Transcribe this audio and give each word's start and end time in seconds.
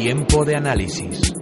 Tiempo 0.00 0.44
de 0.44 0.54
análisis. 0.54 1.32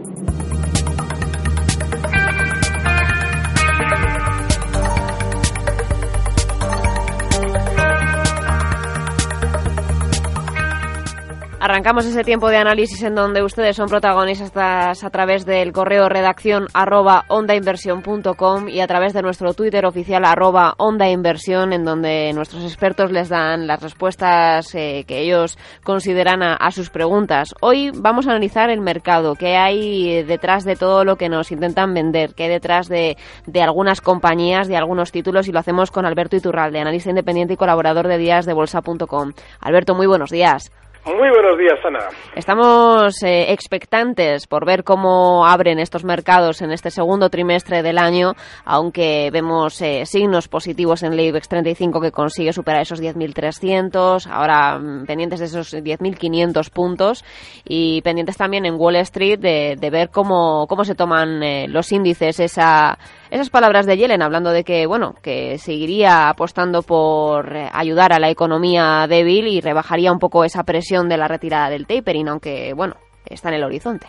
Arrancamos 11.69 12.07
ese 12.07 12.23
tiempo 12.23 12.49
de 12.49 12.59
análisis 12.59 13.03
en 13.03 13.17
donde 13.17 13.43
ustedes 13.43 13.75
son 13.75 13.89
protagonistas 13.89 15.03
a 15.03 15.11
través 15.11 15.45
del 15.45 15.73
correo 15.73 16.09
redacción 16.09 16.69
arroba 16.73 17.25
ondainversión.com 17.27 18.69
y 18.69 18.79
a 18.79 18.87
través 18.87 19.13
de 19.13 19.23
nuestro 19.23 19.53
Twitter 19.53 19.85
oficial 19.85 20.25
arroba 20.25 20.75
ondainversión 20.79 21.73
en 21.73 21.85
donde 21.85 22.33
nuestros 22.35 22.63
expertos 22.63 23.11
les 23.11 23.31
dan 23.31 23.67
las 23.67 23.83
respuestas 23.83 24.73
eh, 24.77 25.05
que 25.09 25.23
ellos 25.23 25.59
consideran 25.83 26.41
a, 26.41 26.71
sus 26.71 26.89
preguntas. 26.89 27.53
Hoy 27.61 27.91
vamos 27.93 28.29
a 28.29 28.31
analizar 28.31 28.71
el 28.71 28.81
mercado, 28.81 29.35
qué 29.35 29.57
hay 29.57 30.23
detrás 30.23 30.63
de 30.63 30.77
todo 30.77 31.03
lo 31.03 31.17
que 31.17 31.29
nos 31.29 31.51
intentan 31.51 31.93
vender, 31.93 32.37
qué 32.37 32.45
hay 32.45 32.51
detrás 32.51 32.87
de, 32.87 33.17
de 33.45 33.63
algunas 33.63 34.01
compañías, 34.01 34.69
de 34.69 34.77
algunos 34.77 35.11
títulos 35.11 35.49
y 35.49 35.53
lo 35.53 35.59
hacemos 35.59 35.91
con 35.91 36.07
Alberto 36.07 36.37
Iturralde, 36.37 36.79
analista 36.79 37.11
independiente 37.11 37.55
y 37.55 37.57
colaborador 37.57 38.07
de 38.07 38.19
días 38.19 38.47
de 38.47 38.53
bolsa.com. 38.53 39.33
Alberto, 39.59 39.97
muy 39.97 40.07
buenos 40.07 40.31
días. 40.31 40.71
Muy 41.07 41.31
buenos 41.31 41.57
días, 41.57 41.79
Ana. 41.85 42.09
Estamos 42.35 43.23
eh, 43.23 43.53
expectantes 43.53 44.49
por 44.49 44.67
ver 44.67 44.83
cómo 44.83 45.47
abren 45.47 45.79
estos 45.79 46.03
mercados 46.03 46.63
en 46.63 46.73
este 46.73 46.91
segundo 46.91 47.31
trimestre 47.31 47.85
del 47.85 47.97
año, 47.97 48.33
aunque 48.65 49.31
vemos 49.33 49.81
eh, 49.83 50.05
signos 50.05 50.49
positivos 50.49 51.05
en 51.05 51.13
el 51.13 51.21
IBEX 51.21 51.49
35 51.49 52.01
que 52.01 52.11
consigue 52.11 52.53
superar 52.53 52.83
esos 52.83 53.01
10.300, 53.01 54.27
ahora 54.29 54.81
mm, 54.81 55.07
pendientes 55.07 55.39
de 55.39 55.47
esos 55.47 55.75
10.500 55.75 56.71
puntos 56.71 57.25
y 57.65 58.03
pendientes 58.03 58.37
también 58.37 58.67
en 58.67 58.75
Wall 58.75 58.97
Street 58.97 59.39
de, 59.39 59.91
ver 59.91 60.11
cómo, 60.11 60.67
cómo 60.67 60.85
se 60.85 60.97
toman 60.97 61.41
eh, 61.41 61.69
los 61.69 61.93
índices 61.93 62.41
esa 62.41 62.99
esas 63.31 63.51
palabras 63.51 63.87
de 63.87 63.97
Yellen 63.97 64.23
hablando 64.23 64.51
de 64.51 64.65
que, 64.65 64.87
bueno, 64.87 65.15
que 65.23 65.59
seguiría 65.59 66.29
apostando 66.29 66.83
por 66.83 67.55
eh, 67.55 67.69
ayudar 67.73 68.13
a 68.13 68.19
la 68.19 68.31
economía 68.31 69.07
débil 69.09 69.49
y 69.49 69.61
rebajaría 69.61 70.13
un 70.13 70.19
poco 70.19 70.45
esa 70.45 70.65
presión 70.65 71.09
de 71.09 71.17
la 71.17 71.29
retirada 71.29 71.71
del 71.71 71.87
tapering, 71.87 72.29
aunque, 72.29 72.73
bueno, 72.75 72.95
está 73.25 73.49
en 73.49 73.57
el 73.57 73.65
horizonte. 73.65 74.07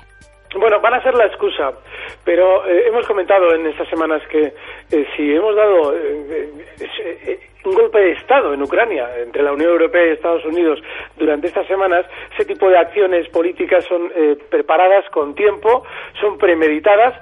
Bueno, 0.57 0.79
van 0.81 0.93
a 0.93 1.03
ser 1.03 1.13
la 1.13 1.25
excusa, 1.25 1.71
pero 2.23 2.65
eh, 2.65 2.87
hemos 2.87 3.05
comentado 3.05 3.53
en 3.53 3.67
estas 3.67 3.87
semanas 3.89 4.21
que 4.29 4.53
eh, 4.91 5.05
si 5.15 5.31
hemos 5.31 5.55
dado 5.55 5.93
un 7.67 7.75
golpe 7.75 7.99
de 7.99 8.11
Estado 8.13 8.53
en 8.53 8.61
Ucrania 8.61 9.09
entre 9.17 9.43
la 9.43 9.53
Unión 9.53 9.71
Europea 9.71 10.05
y 10.05 10.09
Estados 10.11 10.45
Unidos 10.45 10.79
durante 11.17 11.47
estas 11.47 11.67
semanas, 11.67 12.05
ese 12.33 12.45
tipo 12.45 12.69
de 12.69 12.77
acciones 12.77 13.27
políticas 13.29 13.85
son 13.85 14.11
preparadas 14.49 15.09
con 15.09 15.35
tiempo, 15.35 15.83
son 16.19 16.37
premeditadas 16.37 17.15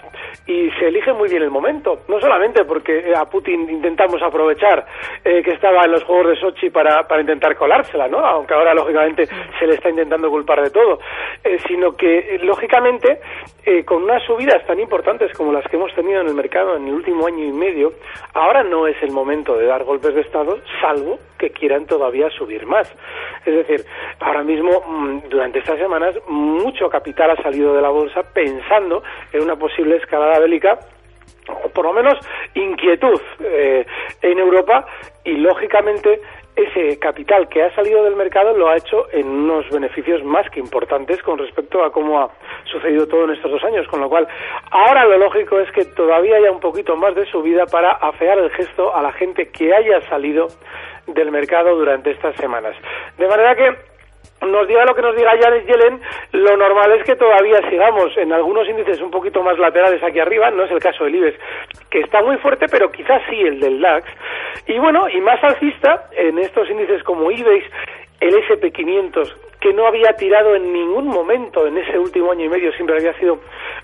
y 0.47 0.69
se 0.71 0.87
elige 0.87 1.13
muy 1.13 1.29
bien 1.29 1.43
el 1.43 1.49
momento. 1.49 2.01
No 2.07 2.19
solamente 2.19 2.65
porque 2.65 3.13
a 3.15 3.25
Putin 3.25 3.69
intentamos 3.69 4.21
aprovechar 4.21 4.85
eh, 5.23 5.41
que 5.43 5.51
estaba 5.51 5.85
en 5.85 5.91
los 5.91 6.03
Juegos 6.03 6.27
de 6.27 6.35
Sochi 6.35 6.69
para, 6.69 7.03
para 7.03 7.21
intentar 7.21 7.55
colársela, 7.55 8.07
¿no? 8.07 8.19
aunque 8.19 8.53
ahora 8.53 8.73
lógicamente 8.73 9.27
se 9.59 9.67
le 9.67 9.75
está 9.75 9.89
intentando 9.89 10.29
culpar 10.29 10.61
de 10.61 10.69
todo, 10.69 10.99
eh, 11.43 11.57
sino 11.67 11.95
que 11.95 12.39
lógicamente 12.43 13.19
eh, 13.65 13.83
con 13.83 14.03
unas 14.03 14.23
subidas 14.23 14.65
tan 14.67 14.79
importantes 14.79 15.33
como 15.33 15.51
las 15.51 15.65
que 15.67 15.77
hemos 15.77 15.93
tenido 15.95 16.21
en 16.21 16.27
el 16.27 16.35
mercado 16.35 16.75
en 16.75 16.87
el 16.87 16.93
último 16.93 17.25
año 17.25 17.43
y 17.43 17.51
medio, 17.51 17.93
ahora 18.33 18.63
no 18.63 18.87
es 18.87 19.01
el 19.01 19.11
momento 19.11 19.57
de 19.57 19.65
dar 19.65 19.83
golpes 19.83 20.13
de 20.13 20.21
Estado, 20.21 20.34
salvo 20.81 21.19
que 21.37 21.51
quieran 21.51 21.85
todavía 21.85 22.29
subir 22.29 22.65
más. 22.65 22.91
Es 23.45 23.55
decir, 23.55 23.85
ahora 24.19 24.43
mismo, 24.43 24.71
mm, 24.85 25.29
durante 25.29 25.59
estas 25.59 25.79
semanas, 25.79 26.15
mucho 26.27 26.89
capital 26.89 27.31
ha 27.31 27.41
salido 27.41 27.73
de 27.73 27.81
la 27.81 27.89
bolsa 27.89 28.23
pensando 28.23 29.03
en 29.31 29.41
una 29.41 29.55
posible 29.55 29.97
escalada 29.97 30.39
bélica 30.39 30.79
o 31.47 31.69
por 31.69 31.85
lo 31.85 31.93
menos 31.93 32.15
inquietud 32.55 33.21
eh, 33.39 33.85
en 34.21 34.39
Europa 34.39 34.85
y 35.23 35.33
lógicamente 35.33 36.21
ese 36.55 36.97
capital 36.99 37.49
que 37.49 37.63
ha 37.63 37.73
salido 37.75 38.03
del 38.03 38.15
mercado 38.15 38.57
lo 38.57 38.69
ha 38.69 38.77
hecho 38.77 39.07
en 39.11 39.27
unos 39.27 39.69
beneficios 39.69 40.23
más 40.23 40.49
que 40.49 40.59
importantes 40.59 41.21
con 41.21 41.37
respecto 41.37 41.83
a 41.83 41.91
cómo 41.91 42.21
ha 42.21 42.29
sucedido 42.65 43.07
todo 43.07 43.25
en 43.25 43.31
estos 43.31 43.51
dos 43.51 43.63
años, 43.63 43.87
con 43.87 43.99
lo 43.99 44.09
cual 44.09 44.27
ahora 44.71 45.05
lo 45.05 45.17
lógico 45.17 45.59
es 45.59 45.71
que 45.71 45.85
todavía 45.85 46.37
haya 46.37 46.51
un 46.51 46.59
poquito 46.59 46.95
más 46.95 47.15
de 47.15 47.25
subida 47.25 47.65
para 47.65 47.91
afear 47.91 48.37
el 48.37 48.49
gesto 48.51 48.95
a 48.95 49.01
la 49.01 49.11
gente 49.11 49.49
que 49.49 49.73
haya 49.73 50.01
salido 50.07 50.47
del 51.07 51.31
mercado 51.31 51.75
durante 51.75 52.11
estas 52.11 52.35
semanas. 52.37 52.75
De 53.17 53.27
manera 53.27 53.55
que 53.55 53.94
nos 54.41 54.67
diga 54.67 54.85
lo 54.85 54.95
que 54.95 55.01
nos 55.01 55.15
diga 55.15 55.31
Janet 55.39 55.65
Yellen, 55.65 55.99
lo 56.33 56.57
normal 56.57 56.91
es 56.93 57.03
que 57.03 57.15
todavía 57.15 57.67
sigamos 57.69 58.15
en 58.17 58.31
algunos 58.31 58.67
índices 58.67 59.01
un 59.01 59.11
poquito 59.11 59.41
más 59.41 59.57
laterales 59.57 60.01
aquí 60.03 60.19
arriba, 60.19 60.51
no 60.51 60.63
es 60.63 60.71
el 60.71 60.79
caso 60.79 61.03
del 61.03 61.15
IBEX, 61.15 61.37
que 61.89 61.99
está 61.99 62.21
muy 62.21 62.37
fuerte, 62.37 62.67
pero 62.69 62.91
quizás 62.91 63.21
sí 63.29 63.39
el 63.41 63.59
del 63.59 63.81
DAX. 63.81 64.07
Y 64.67 64.77
bueno, 64.79 65.07
y 65.09 65.19
más 65.21 65.43
alcista 65.43 66.07
en 66.11 66.39
estos 66.39 66.69
índices 66.69 67.03
como 67.03 67.31
IBEX, 67.31 67.65
el 68.19 68.33
SP500, 68.35 69.33
que 69.59 69.73
no 69.73 69.87
había 69.87 70.13
tirado 70.13 70.55
en 70.55 70.71
ningún 70.71 71.07
momento 71.07 71.65
en 71.67 71.77
ese 71.77 71.97
último 71.97 72.31
año 72.31 72.45
y 72.45 72.49
medio, 72.49 72.71
siempre 72.73 72.97
había 72.97 73.13
sido 73.13 73.39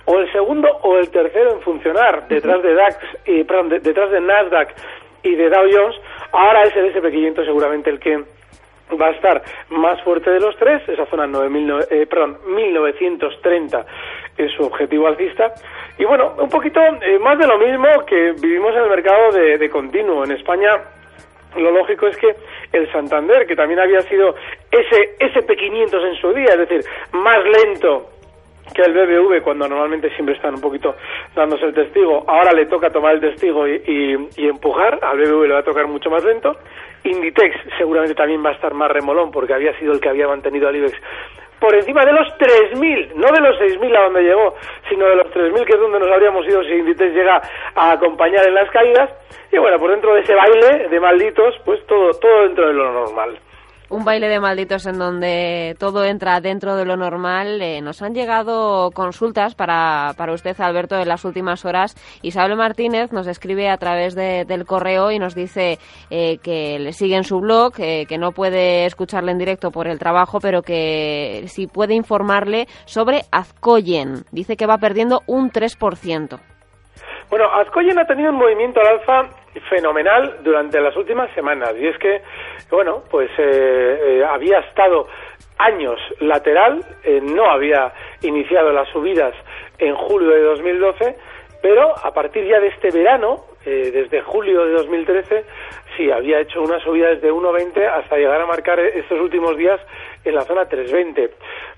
o 0.06 0.20
el 0.20 0.32
segundo 0.32 0.68
o 0.84 0.98
el 0.98 1.10
tercero 1.10 1.54
en 1.54 1.62
funcionar 1.62 2.28
detrás 2.28 2.62
de 2.62 2.74
DAX, 2.74 2.98
y, 3.26 3.44
perdón, 3.44 3.70
detrás 3.70 4.12
de 4.12 4.22
Nasdaq 4.22 4.74
y 5.24 5.36
de 5.36 5.50
Dow 5.50 5.68
Jones, 5.72 5.96
ahora 6.32 6.64
es 6.64 6.76
el 6.76 6.94
SP500 6.94 7.46
seguramente 7.46 7.90
el 7.90 8.00
que 8.00 8.24
va 9.00 9.08
a 9.08 9.12
estar 9.12 9.42
más 9.70 10.02
fuerte 10.04 10.30
de 10.32 10.40
los 10.40 10.56
tres, 10.58 10.88
esa 10.88 11.06
zona 11.08 11.28
9.000, 11.28 11.88
eh, 11.90 12.06
perdón, 12.08 12.38
1930 12.48 13.86
es 14.38 14.52
su 14.54 14.64
objetivo 14.64 15.08
alcista. 15.08 15.54
Y 15.98 16.06
bueno, 16.06 16.34
un 16.38 16.50
poquito 16.50 16.80
eh, 16.80 17.20
más 17.20 17.38
de 17.38 17.48
lo 17.48 17.58
mismo 17.58 17.88
que 18.06 18.34
vivimos 18.40 18.74
en 18.76 18.84
el 18.84 18.90
mercado 18.90 19.32
de, 19.32 19.58
de 19.58 19.70
continuo. 19.70 20.24
En 20.24 20.32
España 20.32 20.72
lo 21.56 21.72
lógico 21.72 22.08
es 22.08 22.18
que 22.18 22.36
el 22.72 22.92
Santander, 22.92 23.46
que 23.46 23.56
también 23.56 23.80
había 23.80 24.02
sido 24.02 24.36
ese 24.72 25.18
SP500 25.20 26.08
en 26.08 26.16
su 26.16 26.34
día, 26.34 26.54
es 26.54 26.60
decir, 26.60 26.82
más 27.12 27.44
lento 27.44 28.10
que 28.74 28.84
el 28.84 28.94
BBV 28.94 29.44
cuando 29.44 29.68
normalmente 29.68 30.10
siempre 30.12 30.36
están 30.36 30.56
un 30.56 30.62
poquito 30.62 30.96
dándose 31.36 31.66
el 31.66 31.74
testigo, 31.74 32.24
ahora 32.28 32.54
le 32.54 32.68
toca 32.68 32.90
tomar 32.90 33.16
el 33.16 33.22
testigo 33.22 33.68
y, 33.68 33.82
y, 34.38 34.48
empujar, 34.48 35.00
al 35.02 35.18
BBV 35.18 35.48
le 35.48 35.54
va 35.54 35.60
a 35.60 35.64
tocar 35.64 35.88
mucho 35.88 36.10
más 36.10 36.24
lento, 36.24 36.56
Inditex 37.04 37.56
seguramente 37.78 38.16
también 38.16 38.44
va 38.46 38.50
a 38.50 38.54
estar 38.54 38.74
más 38.74 38.92
remolón 38.92 39.32
porque 39.32 39.54
había 39.54 39.78
sido 39.80 39.94
el 39.94 40.00
que 40.00 40.10
había 40.10 40.28
mantenido 40.28 40.68
al 40.68 40.76
IBEX 40.76 40.98
por 41.62 41.76
encima 41.76 42.04
de 42.04 42.12
los 42.12 42.28
3.000, 42.40 43.14
no 43.14 43.28
de 43.32 43.40
los 43.40 43.56
6.000 43.60 43.96
a 43.96 44.02
donde 44.06 44.24
llegó, 44.24 44.56
sino 44.90 45.06
de 45.06 45.16
los 45.16 45.28
3.000 45.28 45.64
que 45.64 45.74
es 45.74 45.80
donde 45.80 46.00
nos 46.00 46.10
habríamos 46.10 46.46
ido 46.48 46.64
si 46.64 46.72
Inditex 46.72 47.14
llega 47.14 47.40
a 47.76 47.92
acompañar 47.92 48.48
en 48.48 48.56
las 48.56 48.70
caídas. 48.72 49.12
Y 49.52 49.60
bueno, 49.60 49.78
por 49.78 49.92
dentro 49.92 50.16
de 50.16 50.22
ese 50.22 50.34
baile 50.34 50.90
de 50.90 51.00
malditos, 51.00 51.56
pues 51.64 51.86
todo, 51.86 52.10
todo 52.20 52.44
dentro 52.44 52.68
de 52.68 52.74
lo 52.74 52.92
normal 52.92 53.38
un 53.92 54.06
baile 54.06 54.30
de 54.30 54.40
malditos 54.40 54.86
en 54.86 54.98
donde 54.98 55.76
todo 55.78 56.06
entra 56.06 56.40
dentro 56.40 56.76
de 56.76 56.86
lo 56.86 56.96
normal. 56.96 57.62
Eh, 57.62 57.82
nos 57.82 58.02
han 58.02 58.16
llegado 58.16 58.90
consultas 58.92 59.54
para, 59.54 60.14
para 60.18 60.34
usted, 60.34 60.60
Alberto, 60.60 60.98
en 60.98 61.08
las 61.08 61.26
últimas 61.26 61.66
horas. 61.66 61.96
Isabel 62.22 62.56
Martínez 62.56 63.12
nos 63.12 63.28
escribe 63.28 63.70
a 63.70 63.78
través 63.78 64.16
del 64.16 64.66
correo 64.66 65.12
y 65.12 65.20
nos 65.20 65.36
dice 65.36 65.78
eh, 66.10 66.38
que 66.38 66.80
le 66.80 66.94
sigue 66.94 67.18
en 67.18 67.26
su 67.26 67.40
blog, 67.42 67.74
eh, 67.80 68.06
que 68.08 68.18
no 68.18 68.32
puede 68.32 68.86
escucharle 68.86 69.34
en 69.34 69.38
directo 69.38 69.72
por 69.72 69.88
el 69.88 70.00
trabajo, 70.00 70.40
pero 70.40 70.62
que 70.62 71.44
si 71.48 71.68
puede 71.68 71.94
informarle 71.94 72.68
sobre 72.86 73.26
Azcoyen. 73.32 74.24
Dice 74.32 74.56
que 74.56 74.66
va 74.66 74.78
perdiendo 74.78 75.22
un 75.28 75.52
3%. 75.52 76.40
Bueno, 77.32 77.46
Azcoyen 77.46 77.98
ha 77.98 78.06
tenido 78.06 78.30
un 78.30 78.36
movimiento 78.36 78.82
al 78.82 78.88
alza 78.88 79.30
fenomenal 79.70 80.40
durante 80.44 80.82
las 80.82 80.94
últimas 80.98 81.34
semanas 81.34 81.74
y 81.80 81.88
es 81.88 81.98
que, 81.98 82.22
bueno, 82.70 83.04
pues 83.10 83.30
eh, 83.38 84.00
eh, 84.20 84.26
había 84.30 84.60
estado 84.60 85.08
años 85.58 85.98
lateral, 86.20 86.84
eh, 87.06 87.22
no 87.24 87.50
había 87.50 87.94
iniciado 88.22 88.74
las 88.74 88.90
subidas 88.90 89.34
en 89.78 89.96
julio 89.96 90.30
de 90.30 90.42
2012, 90.42 91.16
pero 91.62 91.98
a 92.04 92.14
partir 92.14 92.46
ya 92.46 92.60
de 92.60 92.68
este 92.68 92.92
verano, 92.92 93.46
desde 93.64 94.22
julio 94.24 94.66
de 94.66 94.74
2013, 94.74 95.46
había 96.10 96.40
hecho 96.40 96.62
una 96.62 96.80
subida 96.80 97.10
desde 97.10 97.32
1,20 97.32 97.86
hasta 97.86 98.18
llegar 98.18 98.42
a 98.42 98.46
marcar 98.46 98.80
estos 98.80 99.20
últimos 99.20 99.58
días 99.58 99.80
en 100.24 100.36
la 100.36 100.42
zona 100.42 100.66
320. 100.66 101.32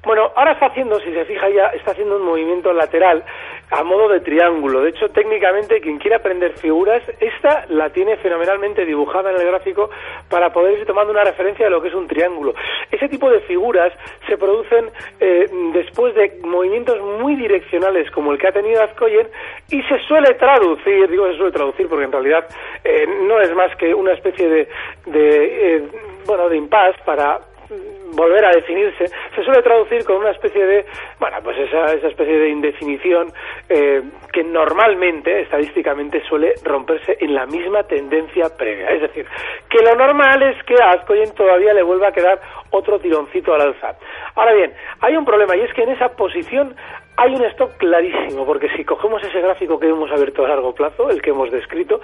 Bueno, 0.04 0.32
ahora 0.36 0.54
está 0.54 0.68
haciendo, 0.68 1.00
si 1.00 1.12
se 1.14 1.26
fija 1.26 1.50
ya, 1.50 1.68
está 1.68 1.92
haciendo 1.92 2.18
un 2.18 2.24
movimiento 2.24 2.74
lateral 2.74 3.24
a 3.72 3.84
modo 3.84 4.10
de 4.10 4.20
triángulo. 4.20 4.82
De 4.82 4.90
hecho, 4.90 5.10
técnicamente, 5.10 5.82
quien 5.82 5.98
quiera 5.98 6.18
aprender 6.18 6.54
figuras, 6.54 7.02
esta 7.20 7.66
la 7.70 7.90
tiene 7.90 8.18
fenomenalmente 8.18 8.86
dibujada 8.86 9.32
en 9.32 9.38
el 9.38 9.48
gráfico 9.48 9.90
para 10.30 10.52
poder 10.52 10.80
ir 10.80 10.86
tomando 10.86 11.12
una 11.12 11.24
referencia 11.24 11.66
de 11.66 11.72
lo 11.72 11.82
que 11.82 11.88
es 11.88 11.94
un 11.94 12.08
triángulo. 12.08 12.54
Ese 12.92 13.08
tipo 13.10 13.30
de 13.30 13.40
figuras 13.42 13.94
se 14.28 14.38
producen 14.38 14.92
eh, 15.20 15.50
después 15.74 16.14
de 16.16 16.40
movimientos 16.44 17.00
muy 17.20 17.36
direccionales 17.36 18.12
como 18.12 18.32
el 18.32 18.38
que 18.38 18.48
ha 18.48 18.52
tenido 18.52 18.84
Azcoyen 18.84 19.28
y 19.70 19.82
se 19.84 20.00
suele 20.00 20.34
traducir, 20.36 21.10
digo 21.10 21.28
se 21.28 21.38
suele 21.38 21.52
traducir 21.52 21.88
porque 21.88 22.06
en 22.06 22.12
realidad 22.12 22.46
eh, 22.84 23.08
no 23.28 23.40
es 23.42 23.54
más 23.56 23.76
que 23.78 23.94
una 23.94 24.13
especie 24.14 24.48
de, 24.48 24.68
de 25.08 25.76
eh, 25.76 25.84
bueno, 26.26 26.50
de 26.50 26.58
impasse 26.58 27.00
para 27.06 27.40
volver 28.16 28.46
a 28.46 28.52
definirse, 28.52 29.08
se 29.08 29.44
suele 29.44 29.62
traducir 29.62 30.04
con 30.06 30.18
una 30.18 30.32
especie 30.32 30.66
de, 30.66 30.86
bueno, 31.20 31.38
pues 31.44 31.58
esa, 31.58 31.94
esa 31.94 32.08
especie 32.08 32.38
de 32.38 32.50
indefinición 32.50 33.32
eh, 33.70 34.02
que 34.32 34.44
normalmente, 34.44 35.42
estadísticamente, 35.42 36.22
suele 36.28 36.54
romperse 36.64 37.18
en 37.20 37.34
la 37.34 37.46
misma 37.46 37.84
tendencia 37.84 38.56
previa. 38.56 38.90
Es 38.92 39.02
decir, 39.02 39.26
que 39.70 39.80
lo 39.80 39.96
normal 39.96 40.44
es 40.44 40.64
que 40.64 40.76
a 40.82 40.92
Azcoyen 40.92 41.34
todavía 41.34 41.74
le 41.74 41.84
vuelva 41.84 42.10
a 42.10 42.12
quedar 42.12 42.40
otro 42.70 43.00
tironcito 43.00 43.54
al 43.54 43.62
alza. 43.62 43.96
Ahora 44.36 44.54
bien, 44.54 44.74
hay 45.02 45.16
un 45.16 45.26
problema 45.26 45.56
y 45.56 45.62
es 45.62 45.74
que 45.74 45.84
en 45.84 45.90
esa 45.90 46.10
posición 46.10 46.76
hay 47.16 47.36
un 47.36 47.44
stop 47.46 47.78
clarísimo, 47.78 48.46
porque 48.46 48.70
si 48.76 48.84
cogemos 48.84 49.24
ese 49.24 49.40
gráfico 49.40 49.80
que 49.80 49.88
hemos 49.88 50.12
abierto 50.12 50.46
a 50.46 50.50
largo 50.50 50.74
plazo, 50.74 51.10
el 51.10 51.22
que 51.22 51.30
hemos 51.30 51.52
descrito, 51.52 52.00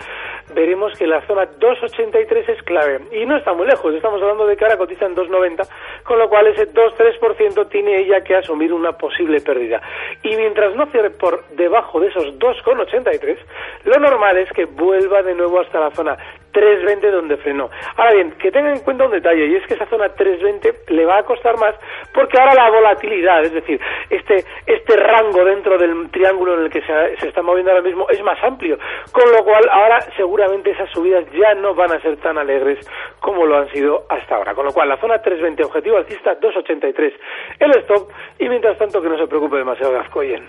veremos 0.54 0.94
que 0.98 1.08
la 1.08 1.22
zona 1.22 1.46
283 1.46 2.50
es 2.50 2.64
clave. 2.64 3.00
Y 3.12 3.26
no 3.26 3.38
está 3.38 3.54
muy 3.54 3.66
lejos, 3.66 3.94
estamos 3.94 4.22
hablando 4.22 4.46
de 4.46 4.56
que 4.56 4.66
ahora 4.66 4.78
cotiza 4.78 5.06
en 5.06 5.16
290, 5.16 5.64
con 6.04 6.20
lo 6.20 6.30
cual 6.30 6.48
ese 6.48 6.72
2-3% 6.72 7.70
tiene 7.70 7.98
ella 7.98 8.22
que 8.22 8.36
asumir 8.36 8.72
una 8.72 8.94
posible 8.94 9.42
pérdida. 9.42 9.82
Y 10.24 10.36
mientras 10.36 10.76
no 10.76 10.86
cierre 10.88 11.10
por 11.10 11.44
debajo 11.50 12.00
de 12.00 12.08
esos 12.08 12.38
2,83, 12.38 13.38
lo 13.86 14.00
normal 14.00 14.38
es 14.38 14.52
que 14.52 14.66
vuelva 14.66 15.24
de 15.24 15.34
nuevo 15.34 15.60
hasta 15.60 15.80
la 15.80 15.92
zona 15.92 16.18
320 16.52 17.12
donde 17.12 17.38
frenó. 17.38 17.70
Ahora 17.96 18.14
bien, 18.14 18.32
que 18.32 18.52
tengan 18.52 18.74
en 18.74 18.84
cuenta 18.84 19.06
un 19.06 19.12
detalle 19.12 19.48
y 19.48 19.56
es 19.56 19.66
que 19.68 19.76
esa 19.76 19.86
zona 19.88 20.10
320 20.10 20.94
le 20.94 21.06
va 21.06 21.20
a 21.20 21.24
costar 21.24 21.58
más 21.58 21.76
porque 22.14 22.40
ahora 22.40 22.54
la 22.56 22.70
volatilidad, 22.70 23.44
es 23.44 23.54
decir, 23.54 23.80
este 24.10 24.46
este 24.66 24.96
rango 25.00 25.44
dentro 25.46 25.78
del 25.78 26.10
triángulo 26.12 26.56
en 26.56 26.66
el 26.66 26.70
que 26.70 26.82
se, 26.82 27.28
está 27.28 27.42
moviendo 27.42 27.72
ahora 27.72 27.84
mismo 27.84 28.08
es 28.10 28.22
más 28.22 28.42
amplio, 28.44 28.78
con 29.12 29.32
lo 29.32 29.44
cual 29.44 29.68
ahora 29.72 30.02
seguramente 30.16 30.72
esas 30.72 30.90
subidas 30.92 31.26
ya 31.32 31.56
no 31.56 31.74
van 31.74 31.92
a 31.92 32.02
ser 32.02 32.18
tan 32.18 32.38
alegres 32.38 32.80
como 33.20 33.46
lo 33.46 33.58
han 33.58 33.70
sido 33.72 34.06
hasta 34.10 34.36
ahora. 34.36 34.54
Con 34.54 34.66
lo 34.66 34.72
cual 34.72 34.90
la 34.90 34.98
zona 34.98 35.22
320 35.22 35.64
objetivo 35.64 35.98
alcista 35.98 36.36
283 36.36 37.14
el 37.60 37.72
stop 37.82 38.10
y 38.38 38.50
mientras 38.50 38.78
tanto 38.78 39.02
que 39.02 39.10
no 39.10 39.18
se 39.18 39.28
preocupe 39.28 39.58
demasiado 39.58 39.94
Gascoyen. 39.94 40.48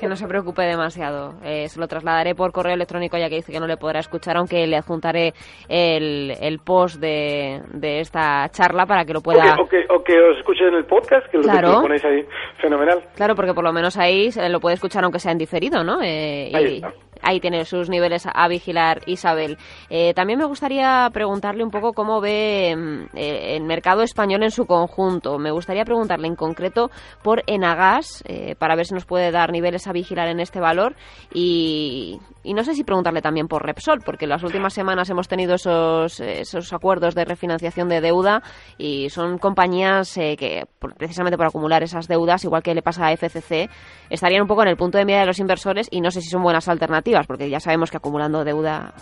Que 0.00 0.08
no 0.08 0.16
se 0.16 0.26
preocupe 0.26 0.62
demasiado. 0.62 1.34
Eh, 1.44 1.68
se 1.68 1.78
lo 1.78 1.86
trasladaré 1.86 2.34
por 2.34 2.52
correo 2.52 2.72
electrónico 2.72 3.18
ya 3.18 3.28
que 3.28 3.34
dice 3.34 3.52
que 3.52 3.60
no 3.60 3.66
le 3.66 3.76
podrá 3.76 4.00
escuchar, 4.00 4.38
aunque 4.38 4.66
le 4.66 4.78
adjuntaré 4.78 5.34
el, 5.68 6.32
el 6.40 6.58
post 6.60 6.98
de, 6.98 7.60
de 7.74 8.00
esta 8.00 8.48
charla 8.48 8.86
para 8.86 9.04
que 9.04 9.12
lo 9.12 9.20
pueda... 9.20 9.56
O 9.60 9.68
que, 9.68 9.84
o 9.90 10.02
que, 10.02 10.18
os 10.18 10.38
escuche 10.38 10.66
en 10.66 10.74
el 10.76 10.86
podcast, 10.86 11.26
que 11.30 11.36
lo, 11.36 11.82
ponéis 11.82 12.02
ahí. 12.06 12.24
Fenomenal. 12.62 13.04
Claro, 13.14 13.34
porque 13.34 13.52
por 13.52 13.62
lo 13.62 13.74
menos 13.74 13.98
ahí 13.98 14.32
se 14.32 14.48
lo 14.48 14.58
puede 14.58 14.76
escuchar 14.76 15.04
aunque 15.04 15.18
sea 15.18 15.32
en 15.32 15.38
diferido, 15.38 15.84
¿no? 15.84 16.00
Eh, 16.02 16.50
ahí 16.54 16.76
está 16.76 16.94
ahí 17.22 17.40
tiene 17.40 17.64
sus 17.64 17.88
niveles 17.88 18.26
a 18.32 18.48
vigilar 18.48 19.00
Isabel. 19.06 19.58
Eh, 19.88 20.14
también 20.14 20.38
me 20.38 20.44
gustaría 20.44 21.08
preguntarle 21.12 21.64
un 21.64 21.70
poco 21.70 21.92
cómo 21.92 22.20
ve 22.20 22.74
mm, 22.76 23.16
eh, 23.16 23.56
el 23.56 23.64
mercado 23.64 24.02
español 24.02 24.42
en 24.42 24.50
su 24.50 24.66
conjunto. 24.66 25.38
Me 25.38 25.50
gustaría 25.50 25.84
preguntarle 25.84 26.26
en 26.26 26.36
concreto 26.36 26.90
por 27.22 27.42
Enagas, 27.46 28.22
eh, 28.26 28.54
para 28.58 28.76
ver 28.76 28.86
si 28.86 28.94
nos 28.94 29.04
puede 29.04 29.30
dar 29.30 29.52
niveles 29.52 29.86
a 29.86 29.92
vigilar 29.92 30.28
en 30.28 30.40
este 30.40 30.60
valor. 30.60 30.94
Y, 31.32 32.20
no 32.44 32.64
sé 32.64 32.74
si 32.74 32.84
preguntarle 32.84 33.22
también 33.22 33.48
por 33.48 33.64
Repsol, 33.64 34.00
porque 34.04 34.26
las 34.26 34.42
últimas 34.42 34.72
semanas 34.72 35.08
hemos 35.10 35.28
tenido 35.28 35.54
esos, 35.54 36.20
esos 36.20 36.72
acuerdos 36.72 37.14
de 37.14 37.24
refinanciación 37.24 37.88
de 37.88 38.00
deuda 38.00 38.42
y 38.76 39.08
son 39.10 39.38
compañías 39.38 40.14
que, 40.14 40.66
precisamente 40.98 41.36
por 41.36 41.46
acumular 41.46 41.82
esas 41.82 42.08
deudas, 42.08 42.44
igual 42.44 42.62
que 42.62 42.74
le 42.74 42.82
pasa 42.82 43.06
a 43.06 43.12
FCC, 43.12 43.68
estarían 44.08 44.42
un 44.42 44.48
poco 44.48 44.62
en 44.62 44.68
el 44.68 44.76
punto 44.76 44.98
de 44.98 45.04
mira 45.04 45.20
de 45.20 45.26
los 45.26 45.38
inversores 45.38 45.88
y 45.90 46.00
no 46.00 46.10
sé 46.10 46.20
si 46.22 46.28
son 46.28 46.42
buenas 46.42 46.68
alternativas 46.68 47.19
porque 47.26 47.48
ya 47.48 47.60
sabemos 47.60 47.90
que 47.90 47.96
acumulando 47.96 48.44
deuda 48.44 48.92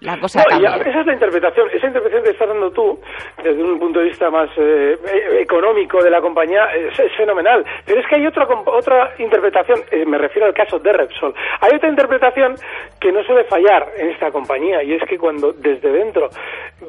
la 0.00 0.18
cosa 0.20 0.42
esa 0.42 1.00
es 1.00 1.06
la 1.06 1.12
interpretación, 1.12 1.68
esa 1.72 1.86
interpretación 1.86 2.22
que 2.22 2.30
estás 2.30 2.48
dando 2.48 2.70
tú, 2.70 3.00
desde 3.42 3.62
un 3.62 3.78
punto 3.78 4.00
de 4.00 4.06
vista 4.06 4.30
más 4.30 4.50
eh, 4.56 4.96
económico 5.40 6.02
de 6.02 6.10
la 6.10 6.20
compañía, 6.20 6.66
es, 6.74 6.96
fenomenal. 7.16 7.64
Pero 7.84 8.00
es 8.00 8.06
que 8.06 8.16
hay 8.16 8.26
otra, 8.26 8.46
otra 8.66 9.14
interpretación, 9.18 9.80
eh, 9.90 10.04
me 10.04 10.18
refiero 10.18 10.46
al 10.46 10.54
caso 10.54 10.78
de 10.78 10.92
Repsol, 10.92 11.34
hay 11.60 11.76
otra 11.76 11.88
interpretación 11.88 12.56
que 13.00 13.10
no 13.10 13.22
suele 13.24 13.44
fallar 13.44 13.88
en 13.96 14.10
esta 14.10 14.30
compañía, 14.30 14.82
y 14.82 14.94
es 14.94 15.02
que 15.08 15.18
cuando 15.18 15.52
desde 15.52 15.90
dentro 15.90 16.28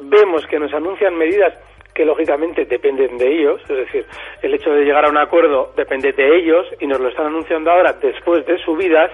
vemos 0.02 0.46
que 0.46 0.58
nos 0.58 0.72
anuncian 0.72 1.16
medidas 1.16 1.54
que 1.94 2.04
lógicamente 2.04 2.64
dependen 2.64 3.18
de 3.18 3.26
ellos, 3.26 3.60
es 3.62 3.76
decir, 3.76 4.06
el 4.42 4.54
hecho 4.54 4.70
de 4.70 4.84
llegar 4.84 5.04
a 5.04 5.10
un 5.10 5.18
acuerdo 5.18 5.72
depende 5.76 6.12
de 6.12 6.36
ellos 6.38 6.66
y 6.78 6.86
nos 6.86 7.00
lo 7.00 7.08
están 7.08 7.26
anunciando 7.26 7.72
ahora 7.72 7.94
después 7.94 8.46
de 8.46 8.56
subidas, 8.58 9.10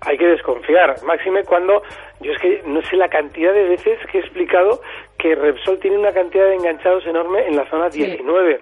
hay 0.00 0.18
que 0.18 0.26
desconfiar. 0.26 1.02
Máxime 1.04 1.44
cuando 1.44 1.82
yo 2.20 2.32
es 2.32 2.38
que 2.40 2.62
no 2.66 2.82
sé 2.82 2.96
la 2.96 3.08
cantidad 3.08 3.52
de 3.52 3.68
veces 3.68 3.98
que 4.10 4.18
he 4.18 4.20
explicado 4.20 4.80
que 5.18 5.34
Repsol 5.34 5.78
tiene 5.80 5.98
una 5.98 6.12
cantidad 6.12 6.46
de 6.46 6.54
enganchados 6.54 7.06
enorme 7.06 7.46
en 7.46 7.56
la 7.56 7.68
zona 7.70 7.88
19. 7.88 8.60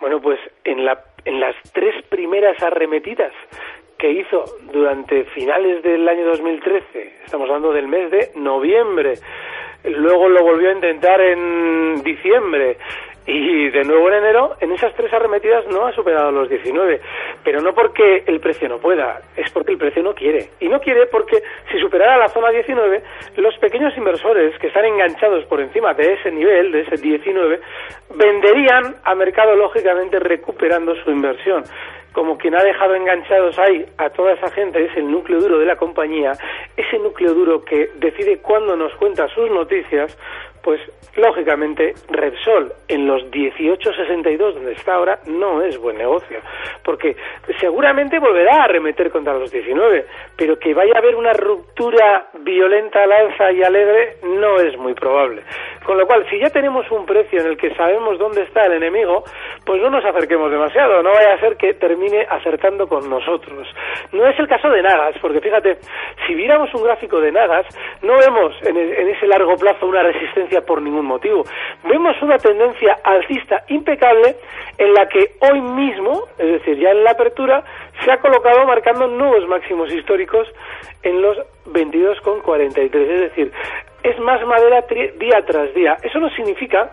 Bueno, 0.00 0.20
pues 0.20 0.38
en, 0.64 0.84
la, 0.84 1.02
en 1.24 1.40
las 1.40 1.54
tres 1.72 1.94
primeras 2.08 2.62
arremetidas 2.62 3.32
que 3.98 4.10
hizo 4.10 4.44
durante 4.72 5.24
finales 5.26 5.82
del 5.82 6.06
año 6.08 6.26
2013, 6.26 7.20
estamos 7.24 7.48
hablando 7.48 7.72
del 7.72 7.88
mes 7.88 8.10
de 8.10 8.30
noviembre, 8.34 9.14
luego 9.84 10.28
lo 10.28 10.42
volvió 10.42 10.70
a 10.70 10.74
intentar 10.74 11.20
en 11.20 12.02
diciembre 12.02 12.76
y 13.26 13.70
de 13.70 13.84
nuevo 13.84 14.08
en 14.08 14.14
enero, 14.14 14.56
en 14.60 14.72
esas 14.72 14.94
tres 14.94 15.12
arremetidas 15.12 15.66
no 15.68 15.86
ha 15.86 15.92
superado 15.92 16.30
los 16.30 16.48
19. 16.48 17.00
Pero 17.42 17.60
no 17.62 17.74
porque 17.74 18.22
el 18.26 18.40
precio 18.40 18.68
no 18.68 18.78
pueda, 18.78 19.20
es 19.36 19.50
porque 19.50 19.72
el 19.72 19.78
precio 19.78 20.02
no 20.02 20.14
quiere. 20.14 20.50
Y 20.60 20.68
no 20.68 20.80
quiere 20.80 21.06
porque 21.06 21.42
si 21.70 21.78
superara 21.78 22.18
la 22.18 22.28
zona 22.28 22.50
19, 22.50 23.02
los 23.36 23.56
pequeños 23.58 23.96
inversores 23.96 24.58
que 24.58 24.66
están 24.66 24.84
enganchados 24.84 25.44
por 25.46 25.60
encima 25.60 25.94
de 25.94 26.14
ese 26.14 26.30
nivel, 26.30 26.70
de 26.72 26.82
ese 26.82 26.96
19, 26.96 27.60
venderían 28.14 28.96
a 29.04 29.14
mercado 29.14 29.56
lógicamente 29.56 30.18
recuperando 30.18 30.94
su 30.96 31.10
inversión 31.10 31.64
como 32.12 32.38
quien 32.38 32.54
ha 32.54 32.62
dejado 32.62 32.94
enganchados 32.94 33.58
ahí 33.58 33.84
a 33.98 34.08
toda 34.08 34.34
esa 34.34 34.48
gente 34.52 34.84
es 34.84 34.96
el 34.96 35.10
núcleo 35.10 35.40
duro 35.40 35.58
de 35.58 35.66
la 35.66 35.74
compañía, 35.74 36.32
ese 36.76 36.96
núcleo 36.98 37.34
duro 37.34 37.64
que 37.64 37.90
decide 37.96 38.38
cuándo 38.38 38.76
nos 38.76 38.94
cuenta 38.94 39.26
sus 39.28 39.50
noticias, 39.50 40.16
pues 40.64 40.80
lógicamente 41.16 41.92
Repsol 42.08 42.72
en 42.88 43.06
los 43.06 43.22
18.62 43.30 44.54
donde 44.54 44.72
está 44.72 44.94
ahora 44.94 45.18
no 45.26 45.62
es 45.62 45.78
buen 45.78 45.98
negocio, 45.98 46.38
porque 46.82 47.14
seguramente 47.60 48.18
volverá 48.18 48.64
a 48.64 48.68
remeter 48.68 49.10
contra 49.10 49.34
los 49.34 49.52
19, 49.52 50.06
pero 50.36 50.58
que 50.58 50.72
vaya 50.72 50.94
a 50.96 50.98
haber 50.98 51.14
una 51.16 51.34
ruptura 51.34 52.28
violenta 52.40 53.02
al 53.02 53.12
alza 53.12 53.52
y 53.52 53.62
alegre 53.62 54.16
no 54.22 54.58
es 54.58 54.76
muy 54.78 54.94
probable. 54.94 55.42
Con 55.84 55.98
lo 55.98 56.06
cual, 56.06 56.26
si 56.30 56.38
ya 56.38 56.48
tenemos 56.48 56.90
un 56.90 57.04
precio 57.04 57.40
en 57.40 57.46
el 57.46 57.56
que 57.58 57.74
sabemos 57.74 58.18
dónde 58.18 58.42
está 58.42 58.64
el 58.64 58.72
enemigo, 58.72 59.22
pues 59.66 59.82
no 59.82 59.90
nos 59.90 60.04
acerquemos 60.04 60.50
demasiado, 60.50 61.02
no 61.02 61.10
vaya 61.10 61.34
a 61.34 61.40
ser 61.40 61.56
que 61.56 61.74
termine 61.74 62.26
acertando 62.28 62.88
con 62.88 63.08
nosotros. 63.10 63.68
No 64.12 64.26
es 64.26 64.38
el 64.38 64.48
caso 64.48 64.70
de 64.70 64.82
Nagas, 64.82 65.16
porque 65.20 65.42
fíjate, 65.42 65.76
si 66.26 66.34
viéramos 66.34 66.72
un 66.74 66.84
gráfico 66.84 67.20
de 67.20 67.32
Nagas, 67.32 67.66
no 68.00 68.16
vemos 68.16 68.54
en, 68.62 68.78
en 68.78 69.08
ese 69.10 69.26
largo 69.26 69.56
plazo 69.56 69.86
una 69.86 70.02
resistencia 70.02 70.53
por 70.62 70.82
ningún 70.82 71.06
motivo. 71.06 71.44
Vemos 71.84 72.20
una 72.22 72.38
tendencia 72.38 72.98
alcista 73.04 73.64
impecable 73.68 74.36
en 74.78 74.94
la 74.94 75.08
que 75.08 75.32
hoy 75.40 75.60
mismo, 75.60 76.24
es 76.38 76.46
decir, 76.46 76.78
ya 76.78 76.90
en 76.90 77.04
la 77.04 77.12
apertura, 77.12 77.64
se 78.04 78.12
ha 78.12 78.18
colocado 78.18 78.66
marcando 78.66 79.06
nuevos 79.06 79.46
máximos 79.48 79.92
históricos 79.92 80.48
en 81.02 81.22
los 81.22 81.38
22,43. 81.66 82.94
Es 82.94 83.20
decir, 83.20 83.52
es 84.02 84.18
más 84.20 84.44
madera 84.46 84.84
día 85.18 85.42
tras 85.46 85.74
día. 85.74 85.96
Eso 86.02 86.18
no 86.18 86.28
significa 86.30 86.90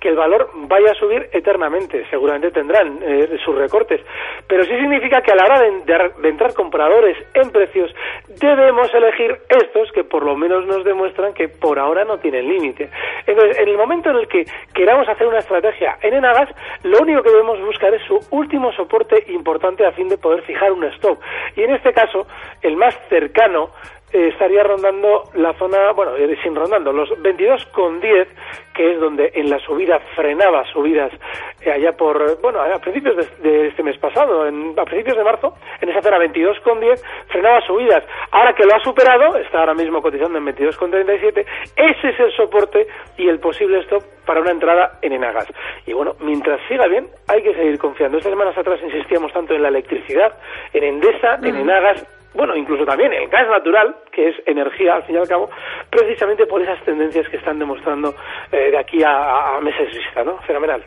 que 0.00 0.08
el 0.08 0.16
valor 0.16 0.50
vaya 0.54 0.92
a 0.92 0.94
subir 0.94 1.28
eternamente. 1.32 2.06
Seguramente 2.10 2.50
tendrán 2.50 2.98
eh, 3.02 3.38
sus 3.44 3.54
recortes. 3.56 4.00
Pero 4.46 4.64
sí 4.64 4.70
significa 4.70 5.20
que 5.22 5.32
a 5.32 5.36
la 5.36 5.44
hora 5.44 5.60
de, 5.60 6.28
entrar 6.28 6.54
compradores 6.54 7.16
en 7.34 7.50
precios, 7.50 7.94
debemos 8.40 8.92
elegir 8.94 9.38
estos 9.48 9.90
que 9.92 10.04
por 10.04 10.24
lo 10.24 10.36
menos 10.36 10.66
nos 10.66 10.84
demuestran 10.84 11.34
que 11.34 11.48
por 11.48 11.78
ahora 11.78 12.04
no 12.04 12.18
tienen 12.18 12.48
límite. 12.48 12.88
Entonces, 13.26 13.58
en 13.58 13.68
el 13.68 13.76
momento 13.76 14.10
en 14.10 14.16
el 14.16 14.28
que 14.28 14.44
queramos 14.74 15.08
hacer 15.08 15.26
una 15.26 15.38
estrategia 15.38 15.98
en 16.02 16.14
Enagas, 16.14 16.48
lo 16.82 16.98
único 17.00 17.22
que 17.22 17.30
debemos 17.30 17.60
buscar 17.60 17.92
es 17.94 18.02
su 18.02 18.18
último 18.30 18.72
soporte 18.72 19.24
importante 19.28 19.84
a 19.84 19.92
fin 19.92 20.08
de 20.08 20.18
poder 20.18 20.42
fijar 20.42 20.72
un 20.72 20.84
stop. 20.84 21.18
Y 21.56 21.62
en 21.62 21.74
este 21.74 21.92
caso, 21.92 22.26
el 22.62 22.76
más 22.76 22.94
cercano 23.08 23.70
eh, 24.12 24.28
estaría 24.28 24.62
rondando 24.62 25.24
la 25.34 25.52
zona, 25.54 25.92
bueno, 25.92 26.16
eh, 26.16 26.36
sin 26.42 26.54
rondando, 26.54 26.92
los 26.92 27.10
22,10, 27.10 28.26
que 28.74 28.92
es 28.92 29.00
donde 29.00 29.30
en 29.34 29.50
la 29.50 29.58
subida 29.58 29.98
frenaba 30.16 30.64
subidas 30.72 31.12
eh, 31.60 31.70
allá 31.70 31.92
por, 31.92 32.40
bueno, 32.40 32.60
a 32.60 32.78
principios 32.78 33.16
de, 33.42 33.68
este 33.68 33.82
mes 33.82 33.98
pasado, 33.98 34.46
en, 34.46 34.74
a 34.78 34.84
principios 34.84 35.16
de 35.16 35.24
marzo, 35.24 35.54
en 35.80 35.90
esa 35.90 36.00
zona 36.00 36.18
22,10 36.18 37.02
frenaba 37.28 37.60
subidas. 37.62 38.04
Ahora 38.30 38.54
que 38.54 38.64
lo 38.64 38.74
ha 38.74 38.80
superado, 38.80 39.36
está 39.36 39.60
ahora 39.60 39.74
mismo 39.74 40.00
cotizando 40.00 40.38
en 40.38 40.46
22,37, 40.46 41.44
ese 41.76 42.08
es 42.08 42.20
el 42.20 42.32
soporte 42.36 42.86
y 43.18 43.28
el 43.28 43.38
posible 43.40 43.80
stop 43.80 44.02
para 44.24 44.40
una 44.40 44.52
entrada 44.52 44.98
en 45.02 45.12
Enagas. 45.12 45.48
Y 45.86 45.92
bueno, 45.92 46.14
mientras 46.20 46.60
siga 46.68 46.86
bien, 46.86 47.08
hay 47.28 47.42
que 47.42 47.54
seguir 47.54 47.78
confiando. 47.78 48.18
Estas 48.18 48.32
semanas 48.32 48.56
atrás 48.56 48.80
insistíamos 48.82 49.32
tanto 49.32 49.54
en 49.54 49.62
la 49.62 49.68
electricidad, 49.68 50.32
en 50.72 50.84
Endesa, 50.84 51.34
en 51.42 51.56
Enagas, 51.56 52.17
bueno, 52.38 52.54
incluso 52.54 52.84
también 52.84 53.12
el 53.12 53.28
gas 53.28 53.48
natural, 53.48 53.96
que 54.12 54.28
es 54.28 54.36
energía 54.46 54.94
al 54.94 55.02
fin 55.02 55.16
y 55.16 55.18
al 55.18 55.26
cabo, 55.26 55.50
precisamente 55.90 56.46
por 56.46 56.62
esas 56.62 56.80
tendencias 56.84 57.28
que 57.28 57.36
están 57.36 57.58
demostrando 57.58 58.14
eh, 58.52 58.70
de 58.70 58.78
aquí 58.78 59.02
a, 59.04 59.58
meses 59.60 59.88
vista, 59.88 60.22
¿no? 60.22 60.38
Fenomenal. 60.42 60.80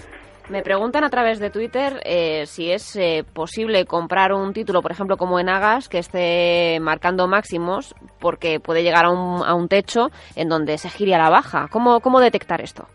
Me 0.50 0.64
preguntan 0.64 1.04
a 1.04 1.10
través 1.10 1.42
de 1.42 1.50
Twitter 1.50 2.00
eh, 2.06 2.46
si 2.46 2.72
es 2.72 2.96
eh, 2.96 3.26
posible 3.36 3.84
comprar 3.86 4.32
un 4.32 4.54
título, 4.54 4.82
por 4.82 4.92
ejemplo, 4.92 5.18
como 5.18 5.42
en 5.42 5.50
Agas, 5.50 5.90
que 5.90 5.98
esté 5.98 6.80
marcando 6.80 7.28
máximos, 7.28 7.96
porque 8.22 8.62
puede 8.62 8.82
llegar 8.82 9.04
a 9.04 9.10
un, 9.10 9.44
a 9.46 9.54
un 9.54 9.68
techo 9.68 10.08
en 10.38 10.48
donde 10.48 10.78
se 10.78 10.88
gire 10.88 11.16
a 11.16 11.18
la 11.18 11.30
baja. 11.30 11.68
¿Cómo, 11.70 12.00
cómo 12.00 12.22
detectar 12.22 12.62
esto? 12.62 12.86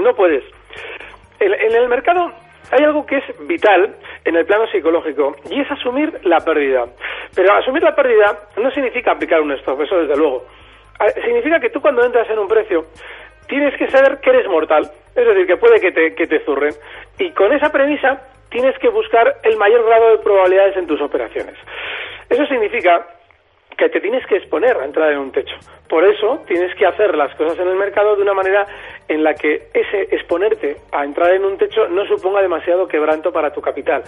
No 0.00 0.14
puedes. 0.14 0.44
En, 1.40 1.52
en 1.52 1.76
el 1.76 1.88
mercado 1.90 2.32
hay 2.70 2.84
algo 2.84 3.04
que 3.04 3.18
es 3.18 3.24
vital 3.46 3.94
en 4.28 4.36
el 4.36 4.44
plano 4.44 4.66
psicológico 4.66 5.36
y 5.50 5.60
es 5.60 5.70
asumir 5.70 6.20
la 6.24 6.40
pérdida. 6.40 6.84
Pero 7.34 7.52
asumir 7.54 7.82
la 7.82 7.94
pérdida 7.94 8.38
no 8.58 8.70
significa 8.70 9.12
aplicar 9.12 9.40
un 9.40 9.52
stop, 9.52 9.80
eso 9.80 9.98
desde 9.98 10.16
luego. 10.16 10.44
Significa 11.24 11.58
que 11.60 11.70
tú 11.70 11.80
cuando 11.80 12.04
entras 12.04 12.28
en 12.28 12.38
un 12.38 12.48
precio 12.48 12.84
tienes 13.46 13.74
que 13.76 13.90
saber 13.90 14.18
que 14.20 14.30
eres 14.30 14.46
mortal, 14.46 14.90
es 15.16 15.26
decir, 15.26 15.46
que 15.46 15.56
puede 15.56 15.80
que 15.80 15.92
te, 15.92 16.14
que 16.14 16.26
te 16.26 16.44
zurren. 16.44 16.74
Y 17.18 17.30
con 17.30 17.52
esa 17.52 17.72
premisa 17.72 18.20
tienes 18.50 18.78
que 18.78 18.88
buscar 18.88 19.36
el 19.42 19.56
mayor 19.56 19.86
grado 19.86 20.10
de 20.10 20.18
probabilidades 20.18 20.76
en 20.76 20.86
tus 20.86 21.00
operaciones. 21.00 21.54
Eso 22.28 22.44
significa 22.46 23.06
que 23.78 23.88
te 23.88 24.00
tienes 24.00 24.26
que 24.26 24.36
exponer 24.36 24.76
a 24.76 24.84
entrar 24.84 25.12
en 25.12 25.18
un 25.18 25.30
techo. 25.30 25.54
Por 25.88 26.04
eso 26.04 26.42
tienes 26.46 26.74
que 26.74 26.84
hacer 26.84 27.14
las 27.14 27.34
cosas 27.36 27.58
en 27.60 27.68
el 27.68 27.76
mercado 27.76 28.16
de 28.16 28.22
una 28.22 28.34
manera 28.34 28.66
en 29.06 29.22
la 29.22 29.34
que 29.34 29.68
ese 29.72 30.02
exponerte 30.14 30.76
a 30.92 31.04
entrar 31.04 31.32
en 31.32 31.44
un 31.44 31.56
techo 31.56 31.88
no 31.88 32.04
suponga 32.06 32.42
demasiado 32.42 32.88
quebranto 32.88 33.32
para 33.32 33.52
tu 33.52 33.62
capital 33.62 34.02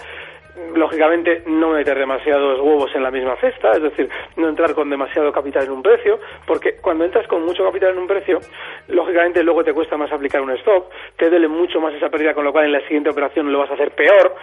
lógicamente 0.75 1.43
no 1.45 1.69
meter 1.69 1.97
demasiados 1.97 2.59
huevos 2.59 2.93
en 2.95 3.03
la 3.03 3.11
misma 3.11 3.35
cesta, 3.37 3.71
es 3.71 3.81
decir, 3.81 4.09
no 4.35 4.49
entrar 4.49 4.73
con 4.73 4.89
demasiado 4.89 5.31
capital 5.31 5.65
en 5.65 5.71
un 5.71 5.81
precio, 5.81 6.19
porque 6.45 6.75
cuando 6.81 7.05
entras 7.05 7.27
con 7.27 7.43
mucho 7.43 7.63
capital 7.63 7.91
en 7.91 7.99
un 7.99 8.07
precio, 8.07 8.39
lógicamente 8.89 9.43
luego 9.43 9.63
te 9.63 9.73
cuesta 9.73 9.97
más 9.97 10.11
aplicar 10.11 10.41
un 10.41 10.51
stop, 10.51 10.89
te 11.17 11.29
duele 11.29 11.47
mucho 11.47 11.79
más 11.79 11.93
esa 11.93 12.09
pérdida, 12.09 12.33
con 12.33 12.43
lo 12.43 12.51
cual 12.51 12.65
en 12.65 12.73
la 12.73 12.81
siguiente 12.81 13.09
operación 13.09 13.51
lo 13.51 13.59
vas 13.59 13.71
a 13.71 13.75
hacer 13.75 13.91
peor. 13.91 14.35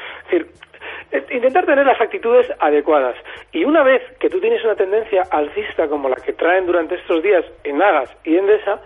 Intentar 1.31 1.67
tener 1.67 1.87
las 1.87 2.01
actitudes 2.01 2.51
adecuadas. 2.59 3.17
Y 3.53 3.65
una 3.65 3.83
vez 3.83 4.03
que 4.21 4.29
tú 4.29 4.41
tienes 4.41 4.63
una 4.65 4.75
tendencia 4.75 5.23
alcista 5.31 5.89
como 5.89 6.09
la 6.09 6.17
que 6.17 6.33
traen 6.33 6.67
durante 6.67 6.97
estos 6.97 7.23
días 7.23 7.45
en 7.65 7.83
Agas 7.83 8.15
y 8.25 8.37
en 8.37 8.47
Desa, 8.47 8.81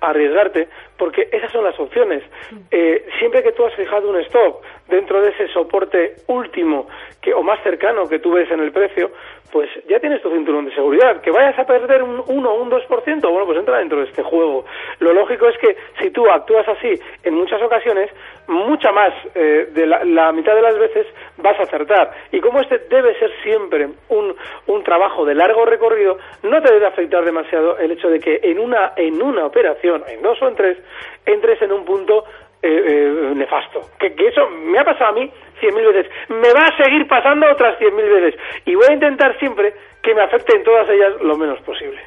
arriesgarte, 0.00 0.68
porque 0.96 1.28
esas 1.30 1.52
son 1.52 1.64
las 1.64 1.78
opciones. 1.78 2.22
Eh, 2.70 3.06
siempre 3.18 3.42
que 3.42 3.52
tú 3.52 3.66
has 3.66 3.74
fijado 3.74 4.08
un 4.08 4.18
stop 4.20 4.62
dentro 4.88 5.20
de 5.20 5.30
ese 5.30 5.48
soporte 5.48 6.16
último 6.26 6.88
que, 7.20 7.34
o 7.34 7.42
más 7.42 7.62
cercano 7.62 8.08
que 8.08 8.18
tú 8.18 8.32
ves 8.32 8.50
en 8.50 8.60
el 8.60 8.72
precio, 8.72 9.10
pues 9.52 9.68
ya 9.88 9.98
tienes 10.00 10.22
tu 10.22 10.30
cinturón 10.30 10.66
de 10.66 10.74
seguridad. 10.74 11.20
Que 11.20 11.30
vayas 11.30 11.58
a 11.58 11.66
perder 11.66 12.02
un 12.02 12.22
1 12.26 12.50
o 12.50 12.62
un 12.62 12.70
2%, 12.70 13.20
bueno, 13.30 13.46
pues 13.46 13.58
entra 13.58 13.78
dentro 13.78 14.00
de 14.00 14.06
este 14.06 14.22
juego. 14.22 14.64
Lo 14.98 15.12
lógico 15.12 15.48
es 15.48 15.58
que 15.58 15.76
si 16.00 16.10
tú 16.10 16.28
actúas 16.30 16.66
así 16.68 16.94
en 17.22 17.34
muchas 17.34 17.62
ocasiones, 17.62 18.10
mucha 18.46 18.92
más 18.92 19.12
eh, 19.34 19.68
de 19.72 19.86
la, 19.86 20.32
mitad 20.32 20.54
de 20.54 20.62
las 20.62 20.78
veces 20.78 21.06
vas 21.38 21.58
a 21.58 21.64
acertar. 21.64 22.12
Y 22.32 22.40
como 22.40 22.60
este 22.60 22.78
debe 22.90 23.18
ser 23.18 23.30
siempre 23.42 23.88
un, 24.08 24.34
un 24.66 24.84
trabajo 24.84 25.24
de 25.24 25.34
largo 25.34 25.64
recorrido, 25.64 26.18
no 26.42 26.62
te 26.62 26.72
debe 26.72 26.86
afectar 26.86 27.24
demasiado 27.24 27.78
el 27.78 27.92
hecho 27.92 28.08
de 28.08 28.20
que 28.20 28.40
en 28.42 28.58
una, 28.58 28.92
en 28.96 29.22
una 29.22 29.46
operación, 29.46 30.04
en 30.08 30.22
dos 30.22 30.40
o 30.42 30.48
en 30.48 30.54
tres, 30.54 30.78
entres 31.26 31.60
en 31.62 31.72
un 31.72 31.84
punto 31.84 32.24
eh, 32.62 32.82
eh, 32.86 33.32
nefasto. 33.34 33.80
Que, 33.98 34.14
que, 34.14 34.28
eso 34.28 34.48
me 34.50 34.78
ha 34.78 34.84
pasado 34.84 35.10
a 35.10 35.12
mí 35.12 35.30
cien 35.58 35.74
mil 35.74 35.86
veces. 35.86 36.10
Me 36.28 36.52
va 36.52 36.62
a 36.66 36.76
seguir 36.76 37.06
pasando 37.08 37.46
otras 37.50 37.78
cien 37.78 37.94
mil 37.94 38.08
veces. 38.08 38.40
Y 38.66 38.74
voy 38.74 38.86
a 38.88 38.94
intentar 38.94 39.38
siempre 39.38 39.74
que 40.02 40.14
me 40.14 40.22
afecten 40.22 40.62
todas 40.62 40.88
ellas 40.88 41.20
lo 41.22 41.36
menos 41.36 41.60
posible. 41.62 42.00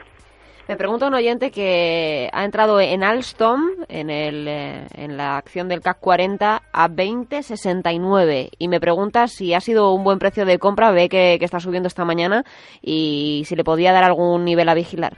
Me 0.68 0.78
pregunta 0.78 1.08
un 1.08 1.14
oyente 1.14 1.52
que 1.52 2.30
ha 2.32 2.46
entrado 2.46 2.80
en 2.80 3.04
Alstom, 3.04 3.62
en, 3.90 4.10
el, 4.10 4.48
eh, 4.48 4.86
en 4.96 5.18
la 5.18 5.36
acción 5.36 5.68
del 5.68 5.82
CAC 5.82 6.00
40, 6.00 6.62
a 6.72 6.88
20,69 6.88 8.50
y 8.58 8.68
me 8.70 8.80
pregunta 8.80 9.28
si 9.28 9.54
ha 9.54 9.60
sido 9.60 9.94
un 9.94 10.06
buen 10.06 10.20
precio 10.20 10.46
de 10.46 10.60
compra, 10.60 10.92
ve 10.92 11.10
que, 11.10 11.36
que 11.38 11.46
está 11.46 11.60
subiendo 11.60 11.88
esta 11.88 12.06
mañana 12.06 12.44
y 12.82 13.44
si 13.46 13.58
le 13.58 13.66
podía 13.66 13.92
dar 13.92 14.06
algún 14.06 14.46
nivel 14.46 14.70
a 14.70 14.74
vigilar. 14.74 15.18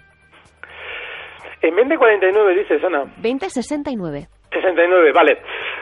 En 1.61 1.75
20,49 1.75 2.57
dices, 2.57 2.83
Ana. 2.83 3.05
20,69. 3.21 4.27
69, 4.55 5.11
vale. 5.11 5.37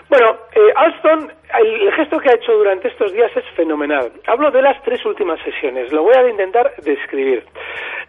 Bueno, 0.10 0.38
eh, 0.53 0.74
Alstom, 0.75 1.27
el, 1.60 1.92
gesto 1.94 2.20
que 2.20 2.30
ha 2.30 2.36
hecho 2.36 2.53
durante 2.53 2.88
estos 2.88 3.13
días 3.13 3.32
es 3.36 3.46
fenomenal. 3.56 4.12
Hablo 4.27 4.51
de 4.51 4.62
las 4.62 4.82
tres 4.84 5.06
últimas 5.06 5.39
sesiones, 5.42 5.92
lo 5.92 6.03
voy 6.03 6.15
a 6.15 6.27
intentar 6.27 6.74
describir. 6.84 7.46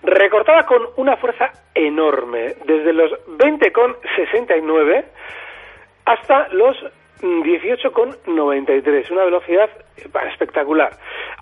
Recortaba 0.02 0.64
con 0.64 0.82
una 0.96 1.16
fuerza 1.16 1.50
enorme, 1.74 2.54
desde 2.64 2.92
los 2.92 3.10
20,69 3.38 5.04
hasta 6.06 6.48
los 6.48 6.76
18,93, 7.22 9.10
una 9.10 9.24
velocidad 9.24 9.70
espectacular, 9.96 10.90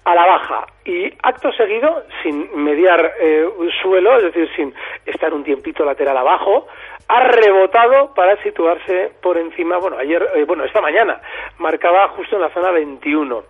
a 0.05 0.15
la 0.15 0.27
baja 0.27 0.67
y 0.85 1.13
acto 1.23 1.51
seguido, 1.53 2.05
sin 2.23 2.49
mediar 2.63 3.15
eh, 3.21 3.49
suelo, 3.83 4.17
es 4.19 4.25
decir, 4.25 4.49
sin 4.55 4.75
estar 5.07 5.33
un 5.35 5.43
tiempito 5.43 5.85
lateral 5.85 6.17
abajo, 6.17 6.69
ha 7.13 7.29
rebotado 7.29 8.15
para 8.15 8.43
situarse 8.43 9.13
por 9.21 9.37
encima, 9.37 9.77
bueno, 9.77 9.99
ayer, 9.99 10.27
eh, 10.35 10.47
bueno, 10.47 10.65
esta 10.65 10.81
mañana 10.81 11.21
marcaba 11.59 12.09
justo 12.09 12.37
en 12.37 12.43
la 12.43 12.49
zona 12.49 12.71
21. 12.71 13.45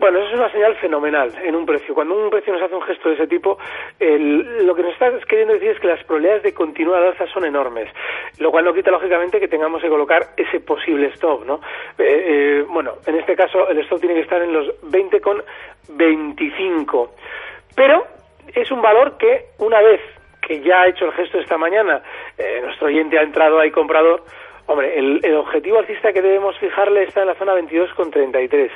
Bueno, 0.00 0.18
eso 0.18 0.30
es 0.30 0.34
una 0.34 0.50
señal 0.50 0.74
fenomenal 0.76 1.32
en 1.44 1.54
un 1.54 1.64
precio. 1.64 1.94
Cuando 1.94 2.16
un 2.16 2.28
precio 2.28 2.52
nos 2.52 2.62
hace 2.62 2.74
un 2.74 2.82
gesto 2.82 3.08
de 3.08 3.14
ese 3.14 3.28
tipo, 3.28 3.56
lo 4.00 4.74
que 4.74 4.82
nos 4.82 4.92
está 4.92 5.12
queriendo 5.28 5.54
decir 5.54 5.70
es 5.70 5.80
que 5.80 5.88
las 5.88 6.02
probabilidades 6.04 6.42
de 6.42 6.54
continuar 6.54 7.02
alza 7.02 7.26
son 7.28 7.44
enormes, 7.44 7.88
lo 8.38 8.50
cual 8.50 8.64
no 8.64 8.74
quita 8.74 8.90
lógicamente 8.90 9.38
que 9.38 9.46
tengamos 9.48 9.80
que 9.80 9.88
colocar 9.88 10.30
ese 10.36 10.58
posible 10.60 11.06
stop, 11.14 11.44
¿no? 11.44 11.60
Eh, 11.98 12.06
eh, 12.08 12.64
bueno, 12.68 12.94
en 13.06 13.14
este 13.16 13.36
caso 13.36 13.68
el 13.68 13.78
stop 13.80 14.00
tiene 14.00 14.14
que 14.14 14.22
estar 14.22 14.42
en 14.42 14.52
los 14.52 14.66
20,25, 14.82 17.10
pero 17.74 18.06
es 18.54 18.70
un 18.70 18.80
valor 18.82 19.16
que 19.18 19.46
una 19.58 19.82
vez 19.82 20.00
que 20.48 20.60
ya 20.62 20.80
ha 20.80 20.88
hecho 20.88 21.04
el 21.04 21.12
gesto 21.12 21.38
esta 21.38 21.58
mañana, 21.58 22.02
eh, 22.38 22.60
nuestro 22.62 22.86
oyente 22.86 23.18
ha 23.18 23.22
entrado 23.22 23.60
ahí 23.60 23.70
comprador, 23.70 24.24
Hombre, 24.70 24.98
el, 24.98 25.34
objetivo 25.34 25.78
alcista 25.78 26.12
que 26.12 26.20
debemos 26.20 26.58
fijarle 26.58 27.04
está 27.04 27.22
en 27.22 27.28
la 27.28 27.34
zona 27.36 27.54
22,33. 27.54 28.70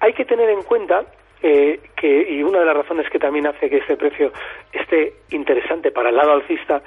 Hay 0.00 0.12
que 0.12 0.24
tener 0.24 0.50
en 0.50 0.64
cuenta 0.64 1.04
eh, 1.40 1.78
que, 1.94 2.26
y 2.28 2.42
una 2.42 2.58
de 2.58 2.64
las 2.64 2.76
razones 2.76 3.08
que 3.08 3.20
también 3.20 3.46
hace 3.46 3.70
que 3.70 3.76
este 3.76 3.96
precio 3.96 4.32
esté 4.72 5.12
interesante 5.30 5.92
para 5.92 6.08
el 6.08 6.16
lado 6.16 6.32
alcista, 6.32 6.82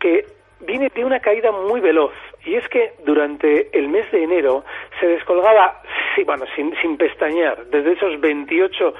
que 0.00 0.26
viene 0.58 0.90
de 0.92 1.04
una 1.04 1.20
caída 1.20 1.52
muy 1.52 1.80
veloz. 1.80 2.12
Y 2.44 2.56
es 2.56 2.66
que 2.70 2.94
durante 3.04 3.68
el 3.78 3.86
mes 3.88 4.10
de 4.10 4.24
enero 4.24 4.64
se 4.98 5.06
descolgaba, 5.06 5.80
sí, 6.16 6.24
bueno, 6.24 6.44
sin, 6.56 6.74
sin 6.82 6.96
pestañear, 6.96 7.66
desde 7.66 7.92
esos 7.92 8.20
28 8.20 8.94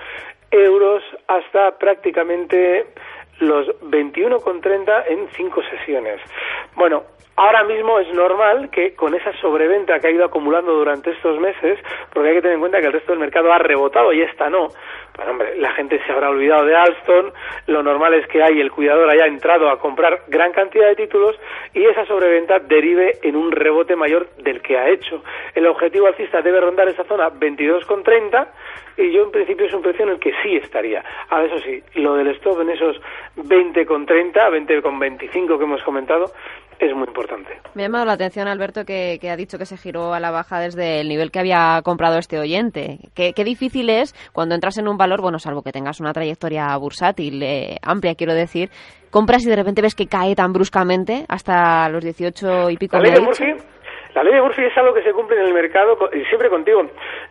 euros 0.52 1.02
hasta 1.26 1.76
prácticamente 1.76 2.86
los 3.42 3.68
21,30 3.82 5.04
en 5.08 5.28
cinco 5.36 5.62
sesiones. 5.70 6.20
Bueno, 6.74 7.02
Ahora 7.34 7.64
mismo 7.64 7.98
es 7.98 8.12
normal 8.12 8.68
que 8.70 8.94
con 8.94 9.14
esa 9.14 9.32
sobreventa 9.40 9.98
que 9.98 10.08
ha 10.08 10.10
ido 10.10 10.24
acumulando 10.24 10.74
durante 10.74 11.12
estos 11.12 11.40
meses, 11.40 11.78
porque 12.12 12.28
hay 12.28 12.34
que 12.34 12.42
tener 12.42 12.56
en 12.56 12.60
cuenta 12.60 12.78
que 12.80 12.86
el 12.86 12.92
resto 12.92 13.12
del 13.12 13.20
mercado 13.20 13.50
ha 13.50 13.58
rebotado 13.58 14.12
y 14.12 14.20
esta 14.20 14.50
no, 14.50 14.68
pues 15.14 15.28
hombre, 15.28 15.56
la 15.58 15.72
gente 15.72 16.00
se 16.04 16.12
habrá 16.12 16.30
olvidado 16.30 16.64
de 16.64 16.74
Alstom, 16.74 17.30
lo 17.66 17.82
normal 17.82 18.14
es 18.14 18.26
que 18.28 18.42
hay 18.42 18.60
el 18.60 18.70
cuidador 18.70 19.10
haya 19.10 19.26
entrado 19.26 19.68
a 19.68 19.78
comprar 19.78 20.22
gran 20.28 20.52
cantidad 20.52 20.88
de 20.88 20.96
títulos 20.96 21.38
y 21.74 21.84
esa 21.84 22.06
sobreventa 22.06 22.58
derive 22.58 23.18
en 23.22 23.36
un 23.36 23.52
rebote 23.52 23.94
mayor 23.94 24.30
del 24.38 24.62
que 24.62 24.78
ha 24.78 24.88
hecho. 24.88 25.22
El 25.54 25.66
objetivo 25.66 26.06
alcista 26.06 26.40
debe 26.40 26.60
rondar 26.60 26.88
esa 26.88 27.04
zona 27.04 27.30
22,30 27.30 28.46
y 28.96 29.12
yo 29.12 29.24
en 29.24 29.30
principio 29.30 29.66
es 29.66 29.74
un 29.74 29.82
precio 29.82 30.04
en 30.04 30.12
el 30.12 30.18
que 30.18 30.32
sí 30.42 30.56
estaría. 30.56 31.04
Ahora 31.28 31.46
eso 31.46 31.58
sí, 31.60 31.82
lo 31.94 32.14
del 32.14 32.28
stop 32.28 32.60
en 32.60 32.70
esos 32.70 33.00
20,30, 33.36 34.32
20,25 34.32 35.58
que 35.58 35.64
hemos 35.64 35.82
comentado, 35.82 36.32
es 36.86 36.94
muy 36.94 37.06
importante. 37.06 37.50
Me 37.74 37.82
ha 37.82 37.86
llamado 37.86 38.04
la 38.04 38.12
atención, 38.12 38.48
Alberto, 38.48 38.84
que, 38.84 39.18
ha 39.30 39.36
dicho 39.36 39.58
que 39.58 39.66
se 39.66 39.76
giró 39.76 40.14
a 40.14 40.20
la 40.20 40.30
baja 40.30 40.60
desde 40.60 41.00
el 41.00 41.08
nivel 41.08 41.30
que 41.30 41.38
había 41.38 41.80
comprado 41.82 42.18
este 42.18 42.38
oyente. 42.38 42.98
Qué, 43.14 43.32
difícil 43.44 43.90
es 43.90 44.14
cuando 44.32 44.54
entras 44.54 44.78
en 44.78 44.88
un 44.88 44.96
valor, 44.96 45.20
bueno, 45.20 45.38
salvo 45.38 45.62
que 45.62 45.72
tengas 45.72 46.00
una 46.00 46.12
trayectoria 46.12 46.76
bursátil 46.76 47.42
eh, 47.42 47.76
amplia, 47.82 48.14
quiero 48.14 48.34
decir, 48.34 48.70
compras 49.10 49.44
y 49.44 49.48
de 49.48 49.56
repente 49.56 49.82
ves 49.82 49.94
que 49.94 50.06
cae 50.06 50.34
tan 50.34 50.52
bruscamente 50.52 51.24
hasta 51.28 51.88
los 51.88 52.02
18 52.04 52.70
y 52.70 52.76
pico. 52.76 52.96
La 52.96 53.02
ley 53.02 53.12
de 53.12 53.20
Murphy, 53.20 53.54
la 54.14 54.22
ley 54.22 54.34
de 54.34 54.42
Murphy 54.42 54.64
es 54.64 54.76
algo 54.76 54.94
que 54.94 55.02
se 55.02 55.12
cumple 55.12 55.36
en 55.40 55.46
el 55.46 55.54
mercado 55.54 55.98
y 56.12 56.24
siempre 56.26 56.48
contigo. 56.48 56.82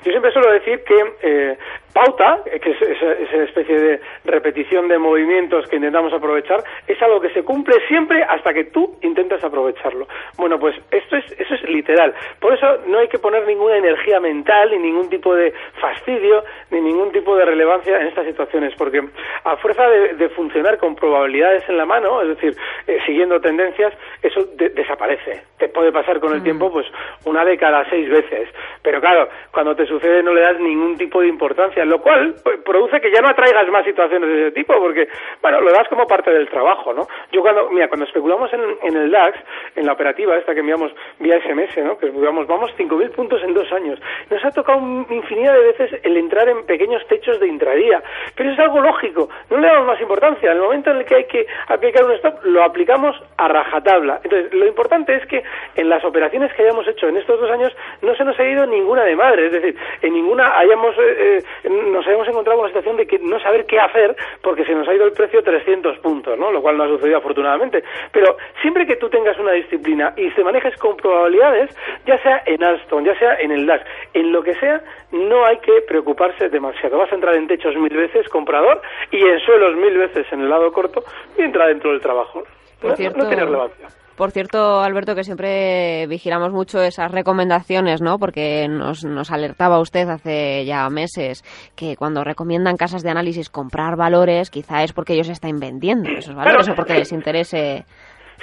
Yo 0.04 0.12
siempre 0.12 0.32
suelo 0.32 0.52
decir 0.52 0.84
que 0.84 1.14
eh, 1.22 1.58
pauta, 1.94 2.42
que 2.44 2.72
es 2.72 2.82
esa 2.82 3.44
especie 3.44 3.80
de 3.80 4.00
repetición 4.26 4.88
de 4.88 4.98
movimientos 4.98 5.68
que 5.68 5.76
intentamos 5.76 6.14
aprovechar, 6.14 6.64
es 6.88 7.02
algo 7.02 7.20
que 7.20 7.30
se 7.32 7.44
cumple 7.44 7.76
siempre 7.88 8.24
hasta 8.24 8.54
que 8.54 8.66
tú 8.66 8.98
intentas 9.02 9.44
aprovecharlo. 9.44 10.08
Bueno, 10.38 10.60
pues 10.60 10.76
esto 10.92 11.18
es, 11.18 11.32
eso 11.40 11.54
es 11.54 11.64
literal. 11.64 12.14
Por 12.40 12.54
eso 12.54 12.66
no 12.88 13.00
hay 13.00 13.08
que 13.08 13.20
poner 13.20 13.46
ninguna 13.46 13.78
energía 13.78 14.20
mental, 14.20 14.72
ni 14.72 14.78
ningún 14.78 15.10
tipo 15.10 15.36
de 15.36 15.54
fastidio, 15.80 16.44
ni 16.72 16.82
ningún 16.82 17.12
tipo 17.12 17.36
de 17.36 17.46
relevancia 17.46 18.00
en 18.00 18.08
estas 18.08 18.26
situaciones, 18.26 18.74
porque 18.78 19.02
a 19.44 19.58
fuerza 19.58 19.88
de, 19.88 20.30
funcionar 20.30 20.78
con 20.78 20.96
probabilidades 20.96 21.68
en 21.68 21.78
la 21.78 21.86
mano, 21.86 22.22
es 22.22 22.30
decir, 22.30 22.56
eh, 22.88 23.00
siguiendo 23.06 23.40
tendencias, 23.42 23.94
eso 24.22 24.46
desaparece. 24.56 25.44
Te 25.58 25.68
puede 25.68 25.92
pasar 25.92 26.20
con 26.20 26.34
el 26.34 26.40
mm. 26.40 26.44
tiempo, 26.44 26.71
pues, 26.72 26.88
una 27.26 27.46
de 27.46 27.58
cada 27.58 27.88
seis 27.90 28.10
veces. 28.10 28.50
Pero 28.82 29.00
claro, 29.00 29.30
cuando 29.52 29.76
te 29.76 29.86
sucede 29.86 30.24
no 30.24 30.34
le 30.34 30.42
das 30.42 30.60
ningún 30.60 30.98
tipo 30.98 31.22
de 31.22 31.28
importancia, 31.28 31.86
lo 31.86 32.02
cual 32.02 32.36
pues, 32.44 32.60
produce 32.62 33.00
que 33.00 33.12
ya 33.12 33.22
no 33.22 33.30
atraigas 33.30 33.68
más 33.70 33.86
situaciones 33.86 34.30
de 34.30 34.42
ese 34.42 34.52
tipo, 34.52 34.74
porque, 34.80 35.08
bueno, 35.42 35.62
lo 35.62 35.72
das 35.72 35.88
como 35.88 36.08
parte 36.08 36.32
del 36.32 36.50
trabajo, 36.50 36.94
¿no? 36.94 37.08
Yo 37.32 37.42
cuando, 37.42 37.70
mira, 37.70 37.88
cuando 37.88 38.06
especulamos 38.06 38.52
en, 38.54 38.96
el 38.96 39.12
DAX, 39.12 39.38
en 39.76 39.86
la 39.86 39.94
operativa 39.94 40.38
esta 40.38 40.54
que 40.54 40.62
enviamos 40.62 40.92
vía 41.20 41.40
SMS, 41.42 41.78
¿no? 41.84 41.98
Que 41.98 42.10
digamos, 42.10 42.48
vamos 42.48 42.72
5.000 42.78 43.12
puntos 43.12 43.42
en 43.44 43.54
dos 43.54 43.72
años. 43.72 44.00
Nos 44.30 44.44
ha 44.44 44.52
tocado 44.52 44.80
infinidad 45.10 45.54
de 45.54 45.60
veces 45.60 46.00
el 46.04 46.18
entrar 46.18 46.48
en 46.50 46.66
pequeños 46.66 47.06
techos 47.08 47.40
de 47.40 47.48
intradía, 47.48 48.02
pero 48.36 48.52
es 48.52 48.60
algo 48.60 48.82
lógico, 48.82 49.30
no 49.50 49.58
le 49.58 49.68
damos 49.68 49.88
más 49.88 50.02
importancia. 50.02 50.52
En 50.52 50.58
el 50.58 50.64
momento 50.64 50.92
en 50.92 50.98
el 50.98 51.06
que 51.06 51.16
hay 51.16 51.26
que 51.26 51.46
aplicar 51.68 52.06
un 52.06 52.12
stop, 52.14 52.44
lo 52.44 52.64
aplicamos 52.64 53.16
a 53.38 53.48
rajatabla. 53.48 54.22
Entonces, 54.24 54.54
lo 54.54 54.66
importante 54.66 55.16
es 55.16 55.26
que 55.28 55.44
en 55.76 55.90
las 55.90 56.04
operaciones 56.04 56.54
que 56.54 56.61
hayamos 56.62 56.88
hecho 56.88 57.08
en 57.08 57.18
estos 57.18 57.40
dos 57.40 57.50
años 57.50 57.72
no 58.02 58.16
se 58.16 58.24
nos 58.24 58.40
ha 58.40 58.44
ido 58.44 58.66
ninguna 58.66 59.04
de 59.04 59.16
madre, 59.16 59.48
es 59.48 59.52
decir, 59.52 59.76
en 60.02 60.14
ninguna 60.14 60.58
hayamos, 60.58 60.96
eh, 60.98 61.44
eh, 61.64 61.70
nos 61.70 62.06
hayamos 62.08 62.28
encontrado 62.28 62.60
con 62.60 62.68
la 62.68 62.74
situación 62.74 62.98
de 62.98 63.06
que 63.06 63.20
no 63.20 63.40
saber 63.40 63.66
qué 63.66 63.80
hacer 63.80 64.16
porque 64.42 64.66
se 64.66 64.74
nos 64.74 64.88
ha 64.88 64.94
ido 64.94 65.06
el 65.06 65.14
precio 65.14 65.44
300 65.44 66.00
puntos, 66.00 66.38
¿no? 66.38 66.52
Lo 66.52 66.62
cual 66.62 66.78
no 66.78 66.84
ha 66.84 66.88
sucedido 66.88 67.18
afortunadamente. 67.18 67.84
Pero 68.12 68.38
siempre 68.62 68.86
que 68.86 68.96
tú 68.96 69.10
tengas 69.10 69.38
una 69.40 69.52
disciplina 69.54 70.14
y 70.18 70.30
se 70.32 70.44
manejes 70.44 70.76
con 70.78 70.98
probabilidades, 70.98 71.76
ya 72.06 72.18
sea 72.20 72.44
en 72.46 72.64
Alstom, 72.64 73.04
ya 73.04 73.18
sea 73.18 73.36
en 73.36 73.52
el 73.52 73.66
DAX, 73.66 73.86
en 74.14 74.32
lo 74.32 74.44
que 74.44 74.56
sea, 74.56 74.82
no 75.12 75.46
hay 75.46 75.58
que 75.58 75.82
preocuparse 75.88 76.50
demasiado. 76.50 76.98
Vas 76.98 77.12
a 77.12 77.16
entrar 77.16 77.36
en 77.36 77.48
techos 77.48 77.76
mil 77.76 77.96
veces, 77.96 78.28
comprador, 78.30 78.82
y 79.12 79.24
en 79.24 79.40
suelos 79.40 79.76
mil 79.76 79.98
veces 79.98 80.26
en 80.32 80.42
el 80.42 80.50
lado 80.50 80.72
corto, 80.72 81.04
y 81.38 81.42
entra 81.42 81.68
dentro 81.68 81.92
del 81.92 82.02
trabajo. 82.02 82.44
Por 82.82 82.98
cierto, 82.98 83.30
relevancia. 83.30 83.88
Por 84.18 84.32
cierto, 84.32 84.82
Alberto, 84.82 85.16
que 85.16 85.24
siempre 85.24 86.06
vigilamos 86.08 86.52
mucho 86.52 86.82
esas 86.82 87.12
recomendaciones, 87.12 88.02
¿no? 88.02 88.20
Porque 88.20 88.68
nos, 88.68 89.04
nos 89.04 89.32
alertaba 89.32 89.80
usted 89.80 90.08
hace 90.10 90.66
ya 90.66 90.88
meses 90.90 91.44
que 91.76 91.96
cuando 91.96 92.24
recomiendan 92.24 92.78
casas 92.78 93.04
de 93.04 93.10
análisis 93.10 93.50
comprar 93.50 93.96
valores, 93.96 94.52
quizá 94.52 94.84
es 94.84 94.94
porque 94.94 95.14
ellos 95.14 95.30
están 95.30 95.60
vendiendo 95.60 96.10
esos 96.10 96.36
valores 96.36 96.70
o 96.70 96.76
porque 96.76 96.94
les 96.94 97.12
interese 97.12 97.86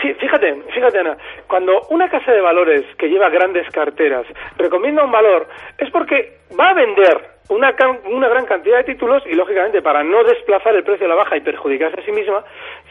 Sí, 0.01 0.15
fíjate, 0.15 0.63
fíjate 0.73 1.01
Ana, 1.01 1.17
cuando 1.49 1.73
una 1.91 2.09
casa 2.09 2.31
de 2.31 2.41
valores 2.41 2.85
que 2.97 3.09
lleva 3.09 3.29
grandes 3.31 3.69
carteras 3.71 4.27
recomienda 4.57 5.05
un 5.05 5.11
valor 5.11 5.49
es 5.77 5.91
porque 5.91 6.39
va 6.59 6.71
a 6.71 6.75
vender 6.75 7.38
una, 7.49 7.75
una 8.11 8.29
gran 8.29 8.45
cantidad 8.47 8.79
de 8.79 8.85
títulos 8.85 9.23
y 9.27 9.35
lógicamente 9.35 9.83
para 9.83 10.03
no 10.03 10.23
desplazar 10.25 10.75
el 10.75 10.85
precio 10.85 11.07
a 11.07 11.09
la 11.09 11.15
baja 11.15 11.37
y 11.37 11.41
perjudicarse 11.41 12.01
a 12.01 12.05
sí 12.05 12.13
misma 12.13 12.45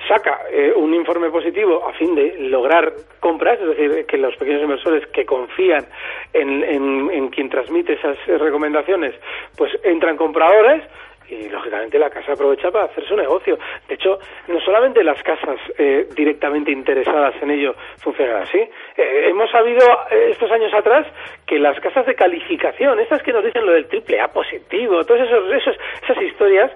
saca 0.08 0.42
eh, 0.52 0.74
un 0.76 0.94
informe 0.94 1.30
positivo 1.30 1.88
a 1.88 1.94
fin 1.94 2.16
de 2.16 2.36
lograr 2.50 2.92
compras, 3.20 3.60
es 3.62 3.68
decir, 3.68 4.06
que 4.06 4.18
los 4.18 4.36
pequeños 4.38 4.64
inversores 4.64 5.06
que 5.08 5.26
confían 5.26 5.86
en, 6.34 6.64
en, 6.64 7.10
en 7.12 7.30
quien 7.30 7.50
transmite 7.50 7.94
esas 7.94 8.18
recomendaciones 8.26 9.14
pues 9.56 9.72
entran 9.84 10.18
compradores 10.18 10.84
y 11.30 11.50
lógicamente 11.50 12.00
la 12.00 12.10
casa 12.10 12.34
aprovecha 12.34 12.72
para 12.72 12.86
hacer 12.86 13.06
su 13.06 13.16
negocio. 13.16 13.58
De 13.88 13.96
hecho, 13.96 14.20
no 14.48 14.60
solamente 14.62 15.04
las 15.04 15.22
casas 15.24 15.60
eh, 15.78 16.08
directamente 16.16 16.72
interesadas 16.72 17.36
en 17.42 17.52
ello 17.52 17.76
funcionan 17.98 18.44
así. 18.44 18.60
Eh, 18.60 19.30
hemos 19.30 19.50
sabido 19.52 19.86
eh, 20.12 20.30
estos 20.32 20.52
años 20.52 20.74
atrás 20.74 21.08
que 21.46 21.60
las 21.60 21.80
casas 21.80 22.06
de 22.06 22.16
calificación, 22.16 23.00
estas 23.00 23.22
que 23.24 23.34
nos 23.34 23.44
dicen 23.44 23.66
lo 23.66 23.74
del 23.74 23.88
triple 23.88 24.20
A 24.20 24.28
positivo, 24.28 25.04
todas 25.04 25.28
esos, 25.28 25.52
esos, 25.52 25.76
esas 26.04 26.22
historias, 26.22 26.72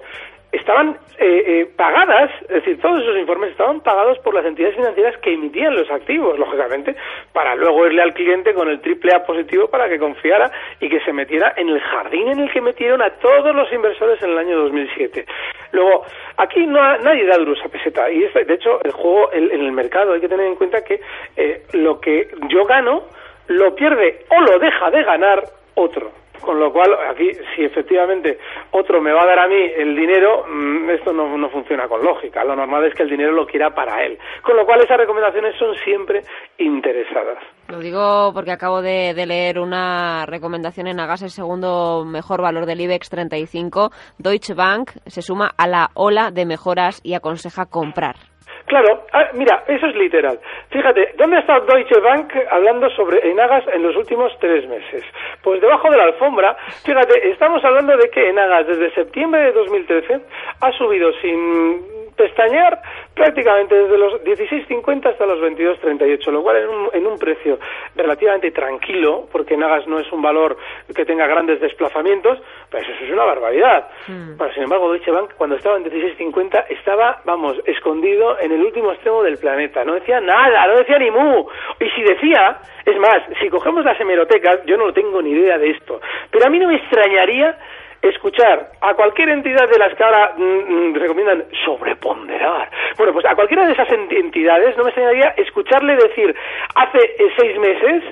estaban 0.52 0.98
eh, 1.18 1.44
eh, 1.46 1.70
pagadas, 1.76 2.30
es 2.42 2.56
decir, 2.56 2.80
todos 2.80 3.02
esos 3.02 3.16
informes 3.16 3.50
estaban 3.50 3.80
pagados 3.80 4.18
por 4.18 4.34
las 4.34 4.44
entidades 4.44 4.76
financieras 4.76 5.16
que 5.18 5.32
emitían 5.32 5.74
los 5.74 5.90
activos, 5.90 6.38
lógicamente, 6.38 6.94
para 7.32 7.54
luego 7.54 7.86
irle 7.86 8.02
al 8.02 8.12
cliente 8.12 8.52
con 8.52 8.68
el 8.68 8.80
triple 8.80 9.14
A 9.14 9.24
positivo 9.24 9.68
para 9.68 9.88
que 9.88 9.98
confiara 9.98 10.50
y 10.78 10.90
que 10.90 11.00
se 11.00 11.12
metiera 11.12 11.54
en 11.56 11.70
el 11.70 11.80
jardín 11.80 12.28
en 12.28 12.40
el 12.40 12.52
que 12.52 12.60
metieron 12.60 13.00
a 13.00 13.10
todos 13.10 13.54
los 13.54 13.72
inversores 13.72 14.22
en 14.22 14.30
el 14.30 14.38
año 14.38 14.58
2007. 14.58 15.24
Luego, 15.72 16.04
aquí 16.36 16.66
no 16.66 16.98
nadie 16.98 17.26
da 17.26 17.38
duros 17.38 17.58
a 17.64 17.68
peseta 17.68 18.10
y 18.10 18.20
de 18.20 18.54
hecho 18.54 18.80
el 18.84 18.92
juego 18.92 19.32
en 19.32 19.50
el 19.50 19.72
mercado 19.72 20.12
hay 20.12 20.20
que 20.20 20.28
tener 20.28 20.46
en 20.46 20.56
cuenta 20.56 20.84
que 20.84 21.00
eh, 21.36 21.62
lo 21.72 21.98
que 21.98 22.28
yo 22.48 22.64
gano 22.64 23.04
lo 23.48 23.74
pierde 23.74 24.26
o 24.28 24.40
lo 24.40 24.58
deja 24.58 24.90
de 24.90 25.02
ganar 25.02 25.44
otro. 25.74 26.21
Con 26.42 26.58
lo 26.58 26.72
cual, 26.72 26.94
aquí, 27.08 27.30
si 27.54 27.64
efectivamente 27.64 28.38
otro 28.72 29.00
me 29.00 29.12
va 29.12 29.22
a 29.22 29.26
dar 29.26 29.38
a 29.38 29.48
mí 29.48 29.60
el 29.76 29.96
dinero, 29.96 30.44
mm, 30.48 30.90
esto 30.90 31.12
no, 31.12 31.36
no, 31.38 31.48
funciona 31.50 31.88
con 31.88 32.04
lógica. 32.04 32.44
Lo 32.44 32.56
normal 32.56 32.84
es 32.84 32.94
que 32.94 33.04
el 33.04 33.10
dinero 33.10 33.32
lo 33.32 33.46
quiera 33.46 33.70
para 33.70 34.04
él. 34.04 34.18
Con 34.42 34.56
lo 34.56 34.66
cual, 34.66 34.80
esas 34.80 34.98
recomendaciones 34.98 35.56
son 35.56 35.74
siempre 35.76 36.22
interesadas. 36.58 37.38
Lo 37.68 37.78
digo 37.78 38.32
porque 38.34 38.50
acabo 38.50 38.82
de, 38.82 39.14
leer 39.26 39.58
una 39.58 40.26
recomendación 40.26 40.88
en 40.88 41.00
Agas, 41.00 41.22
el 41.22 41.30
segundo 41.30 42.04
mejor 42.04 42.42
valor 42.42 42.66
del 42.66 42.80
IBEX 42.80 43.08
35. 43.08 43.90
Deutsche 44.18 44.54
Bank 44.54 44.90
se 45.06 45.22
suma 45.22 45.52
a 45.56 45.66
la 45.68 45.90
ola 45.94 46.30
de 46.30 46.44
mejoras 46.44 47.00
y 47.02 47.14
aconseja 47.14 47.66
comprar. 47.66 48.31
Claro, 48.72 49.04
ah, 49.12 49.28
mira, 49.34 49.64
eso 49.68 49.86
es 49.86 49.94
literal. 49.96 50.40
Fíjate, 50.70 51.12
¿dónde 51.18 51.36
ha 51.36 51.40
estado 51.40 51.66
Deutsche 51.66 52.00
Bank 52.00 52.32
hablando 52.50 52.88
sobre 52.96 53.18
Enagas 53.30 53.64
en 53.70 53.82
los 53.82 53.94
últimos 53.94 54.32
tres 54.40 54.66
meses? 54.66 55.04
Pues 55.42 55.60
debajo 55.60 55.90
de 55.90 55.98
la 55.98 56.04
alfombra, 56.04 56.56
fíjate, 56.82 57.32
estamos 57.32 57.62
hablando 57.62 57.94
de 57.98 58.08
que 58.08 58.30
Enagas 58.30 58.66
desde 58.66 58.94
septiembre 58.94 59.42
de 59.42 59.52
2013 59.52 60.20
ha 60.58 60.72
subido 60.72 61.12
sin 61.20 61.91
pestañear 62.16 62.80
prácticamente 63.14 63.74
desde 63.74 63.98
los 63.98 64.22
16.50 64.24 65.06
hasta 65.06 65.26
los 65.26 65.38
22.38, 65.40 66.30
lo 66.30 66.42
cual 66.42 66.56
en 66.58 66.68
un, 66.68 66.88
en 66.92 67.06
un 67.06 67.18
precio 67.18 67.58
relativamente 67.94 68.50
tranquilo, 68.50 69.28
porque 69.30 69.56
Nagas 69.56 69.86
no 69.86 69.98
es 69.98 70.10
un 70.12 70.22
valor 70.22 70.56
que 70.94 71.04
tenga 71.04 71.26
grandes 71.26 71.60
desplazamientos, 71.60 72.38
pues 72.70 72.88
eso 72.88 73.04
es 73.04 73.10
una 73.10 73.24
barbaridad. 73.24 73.88
Hmm. 74.06 74.38
sin 74.54 74.64
embargo, 74.64 74.90
Deutsche 74.90 75.10
Bank 75.10 75.34
cuando 75.36 75.56
estaba 75.56 75.76
en 75.76 75.84
16.50 75.84 76.66
estaba, 76.70 77.20
vamos, 77.24 77.56
escondido 77.66 78.38
en 78.40 78.52
el 78.52 78.62
último 78.62 78.92
extremo 78.92 79.22
del 79.22 79.38
planeta, 79.38 79.84
no 79.84 79.94
decía 79.94 80.20
nada, 80.20 80.66
no 80.66 80.78
decía 80.78 80.98
ni 80.98 81.10
mu. 81.10 81.46
Y 81.80 81.88
si 81.90 82.02
decía, 82.02 82.58
es 82.84 82.98
más, 82.98 83.22
si 83.40 83.48
cogemos 83.48 83.84
las 83.84 84.00
hemerotecas, 84.00 84.64
yo 84.66 84.76
no 84.76 84.92
tengo 84.92 85.20
ni 85.22 85.30
idea 85.30 85.58
de 85.58 85.70
esto, 85.70 86.00
pero 86.30 86.46
a 86.46 86.50
mí 86.50 86.58
no 86.58 86.68
me 86.68 86.76
extrañaría 86.76 87.56
escuchar 88.02 88.72
a 88.80 88.94
cualquier 88.94 89.30
entidad 89.30 89.68
de 89.68 89.78
las 89.78 89.94
que 89.94 90.02
ahora 90.02 90.34
mm, 90.36 90.42
mm, 90.42 90.94
recomiendan 90.94 91.44
sobreponderar. 91.64 92.70
Bueno, 92.98 93.12
pues 93.12 93.24
a 93.26 93.34
cualquiera 93.34 93.64
de 93.66 93.72
esas 93.72 93.90
entidades 93.90 94.76
no 94.76 94.84
me 94.84 94.90
extrañaría 94.90 95.34
escucharle 95.36 95.96
decir 95.96 96.34
hace 96.74 96.98
eh, 96.98 97.32
seis 97.38 97.58
meses 97.58 98.02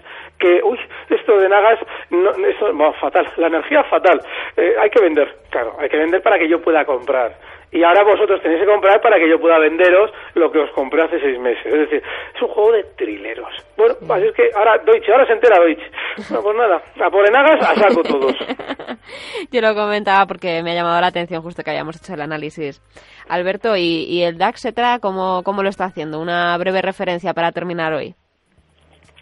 que, 0.40 0.60
uy, 0.64 0.78
esto 1.08 1.38
de 1.38 1.48
Nagas, 1.48 1.78
no, 2.10 2.30
esto, 2.30 2.72
fatal, 3.00 3.26
la 3.36 3.46
energía 3.46 3.84
fatal, 3.84 4.20
eh, 4.56 4.74
hay 4.80 4.90
que 4.90 5.00
vender, 5.00 5.28
claro, 5.50 5.76
hay 5.78 5.88
que 5.88 5.98
vender 5.98 6.22
para 6.22 6.38
que 6.38 6.48
yo 6.48 6.60
pueda 6.60 6.84
comprar 6.84 7.36
y 7.72 7.84
ahora 7.84 8.02
vosotros 8.02 8.42
tenéis 8.42 8.60
que 8.60 8.66
comprar 8.66 9.00
para 9.00 9.16
que 9.16 9.28
yo 9.28 9.38
pueda 9.38 9.58
venderos 9.58 10.10
lo 10.34 10.50
que 10.50 10.58
os 10.58 10.70
compré 10.72 11.02
hace 11.02 11.20
seis 11.20 11.38
meses. 11.38 11.64
Es 11.66 11.78
decir, 11.78 12.02
es 12.34 12.42
un 12.42 12.48
juego 12.48 12.72
de 12.72 12.84
trileros. 12.96 13.48
Bueno, 13.76 13.94
así 14.10 14.26
es 14.26 14.34
que 14.34 14.50
ahora 14.56 14.78
Deutsche, 14.78 15.12
ahora 15.12 15.26
se 15.26 15.34
entera 15.34 15.62
Deutsche. 15.62 15.90
No, 16.30 16.42
pues 16.42 16.56
nada, 16.56 16.82
a 17.00 17.10
por 17.10 17.28
enagas 17.28 17.62
a 17.62 17.74
saco 17.76 18.02
todos. 18.02 18.34
yo 19.52 19.60
lo 19.60 19.74
comentaba 19.74 20.26
porque 20.26 20.62
me 20.62 20.72
ha 20.72 20.74
llamado 20.74 21.00
la 21.00 21.06
atención 21.06 21.42
justo 21.42 21.62
que 21.62 21.70
hayamos 21.70 21.96
hecho 21.96 22.14
el 22.14 22.22
análisis. 22.22 22.82
Alberto, 23.28 23.76
¿y, 23.76 24.22
el 24.22 24.36
DAX, 24.36 24.64
etcétera, 24.64 24.98
cómo, 25.00 25.42
cómo 25.44 25.62
lo 25.62 25.68
está 25.68 25.84
haciendo? 25.84 26.18
Una 26.18 26.56
breve 26.58 26.82
referencia 26.82 27.34
para 27.34 27.52
terminar 27.52 27.92
hoy. 27.92 28.14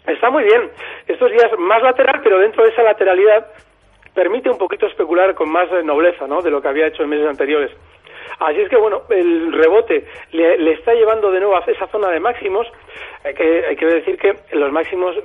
Está 0.05 0.29
muy 0.29 0.43
bien. 0.43 0.69
Estos 1.07 1.31
días 1.31 1.51
más 1.57 1.81
lateral, 1.81 2.21
pero 2.23 2.39
dentro 2.39 2.63
de 2.63 2.69
esa 2.69 2.83
lateralidad 2.83 3.47
permite 4.13 4.49
un 4.49 4.57
poquito 4.57 4.87
especular 4.87 5.35
con 5.35 5.51
más 5.51 5.69
nobleza, 5.83 6.27
¿no? 6.27 6.41
De 6.41 6.49
lo 6.49 6.61
que 6.61 6.67
había 6.67 6.87
hecho 6.87 7.03
en 7.03 7.09
meses 7.09 7.27
anteriores. 7.27 7.71
Así 8.39 8.61
es 8.61 8.69
que, 8.69 8.77
bueno, 8.77 9.01
el 9.09 9.51
rebote 9.51 10.05
le, 10.31 10.71
está 10.71 10.93
llevando 10.93 11.31
de 11.31 11.39
nuevo 11.39 11.57
a 11.57 11.63
esa 11.67 11.87
zona 11.87 12.09
de 12.09 12.19
máximos. 12.19 12.67
Hay 13.23 13.33
que, 13.33 13.65
hay 13.65 13.75
que 13.75 13.85
decir 13.85 14.17
que 14.17 14.33
los 14.53 14.71
máximos 14.71 15.15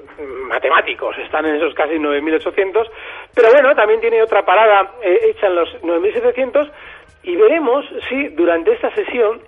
matemáticos 0.48 1.16
están 1.18 1.46
en 1.46 1.56
esos 1.56 1.74
casi 1.74 1.94
9.800, 1.94 2.90
pero 3.34 3.50
bueno, 3.52 3.74
también 3.76 4.00
tiene 4.00 4.20
otra 4.20 4.44
parada 4.44 4.94
eh, 5.02 5.18
hecha 5.30 5.46
en 5.46 5.54
los 5.54 5.68
9.700 5.82 6.70
y 7.22 7.36
veremos 7.36 7.84
si 8.08 8.28
durante 8.30 8.72
esta 8.72 8.92
sesión 8.94 9.40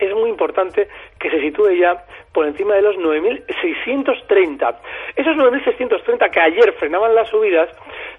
es 0.00 0.14
muy 0.14 0.30
importante 0.30 0.88
que 1.18 1.30
se 1.30 1.40
sitúe 1.40 1.70
ya 1.72 2.04
por 2.32 2.46
encima 2.46 2.74
de 2.74 2.82
los 2.82 2.96
9.630. 2.96 4.76
Esos 5.16 5.36
9.630 5.36 6.30
que 6.30 6.40
ayer 6.40 6.72
frenaban 6.74 7.14
las 7.14 7.28
subidas 7.28 7.68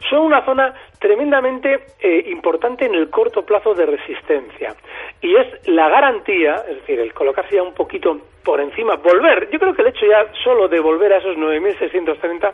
son 0.10 0.20
una 0.20 0.44
zona 0.46 0.74
tremendamente 1.00 1.86
eh, 2.00 2.24
importante 2.28 2.86
en 2.86 2.96
el 2.96 3.10
corto 3.10 3.46
plazo 3.46 3.74
de 3.74 3.86
resistencia. 3.86 4.76
Y 5.22 5.36
es 5.36 5.68
la 5.68 5.90
garantía, 5.90 6.56
es 6.70 6.76
decir, 6.78 7.00
el 7.00 7.14
colocarse 7.14 7.56
ya 7.56 7.64
un 7.64 7.74
poquito 7.74 8.20
por 8.44 8.60
encima, 8.60 8.96
volver, 8.96 9.50
yo 9.52 9.60
creo 9.60 9.74
que 9.74 9.84
el 9.84 9.90
hecho 9.90 10.06
ya 10.06 10.26
solo 10.44 10.68
de 10.68 10.80
volver 10.80 11.14
a 11.14 11.18
esos 11.18 11.38
9.630 11.38 12.54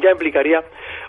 ya 0.00 0.10
implicaría 0.10 0.62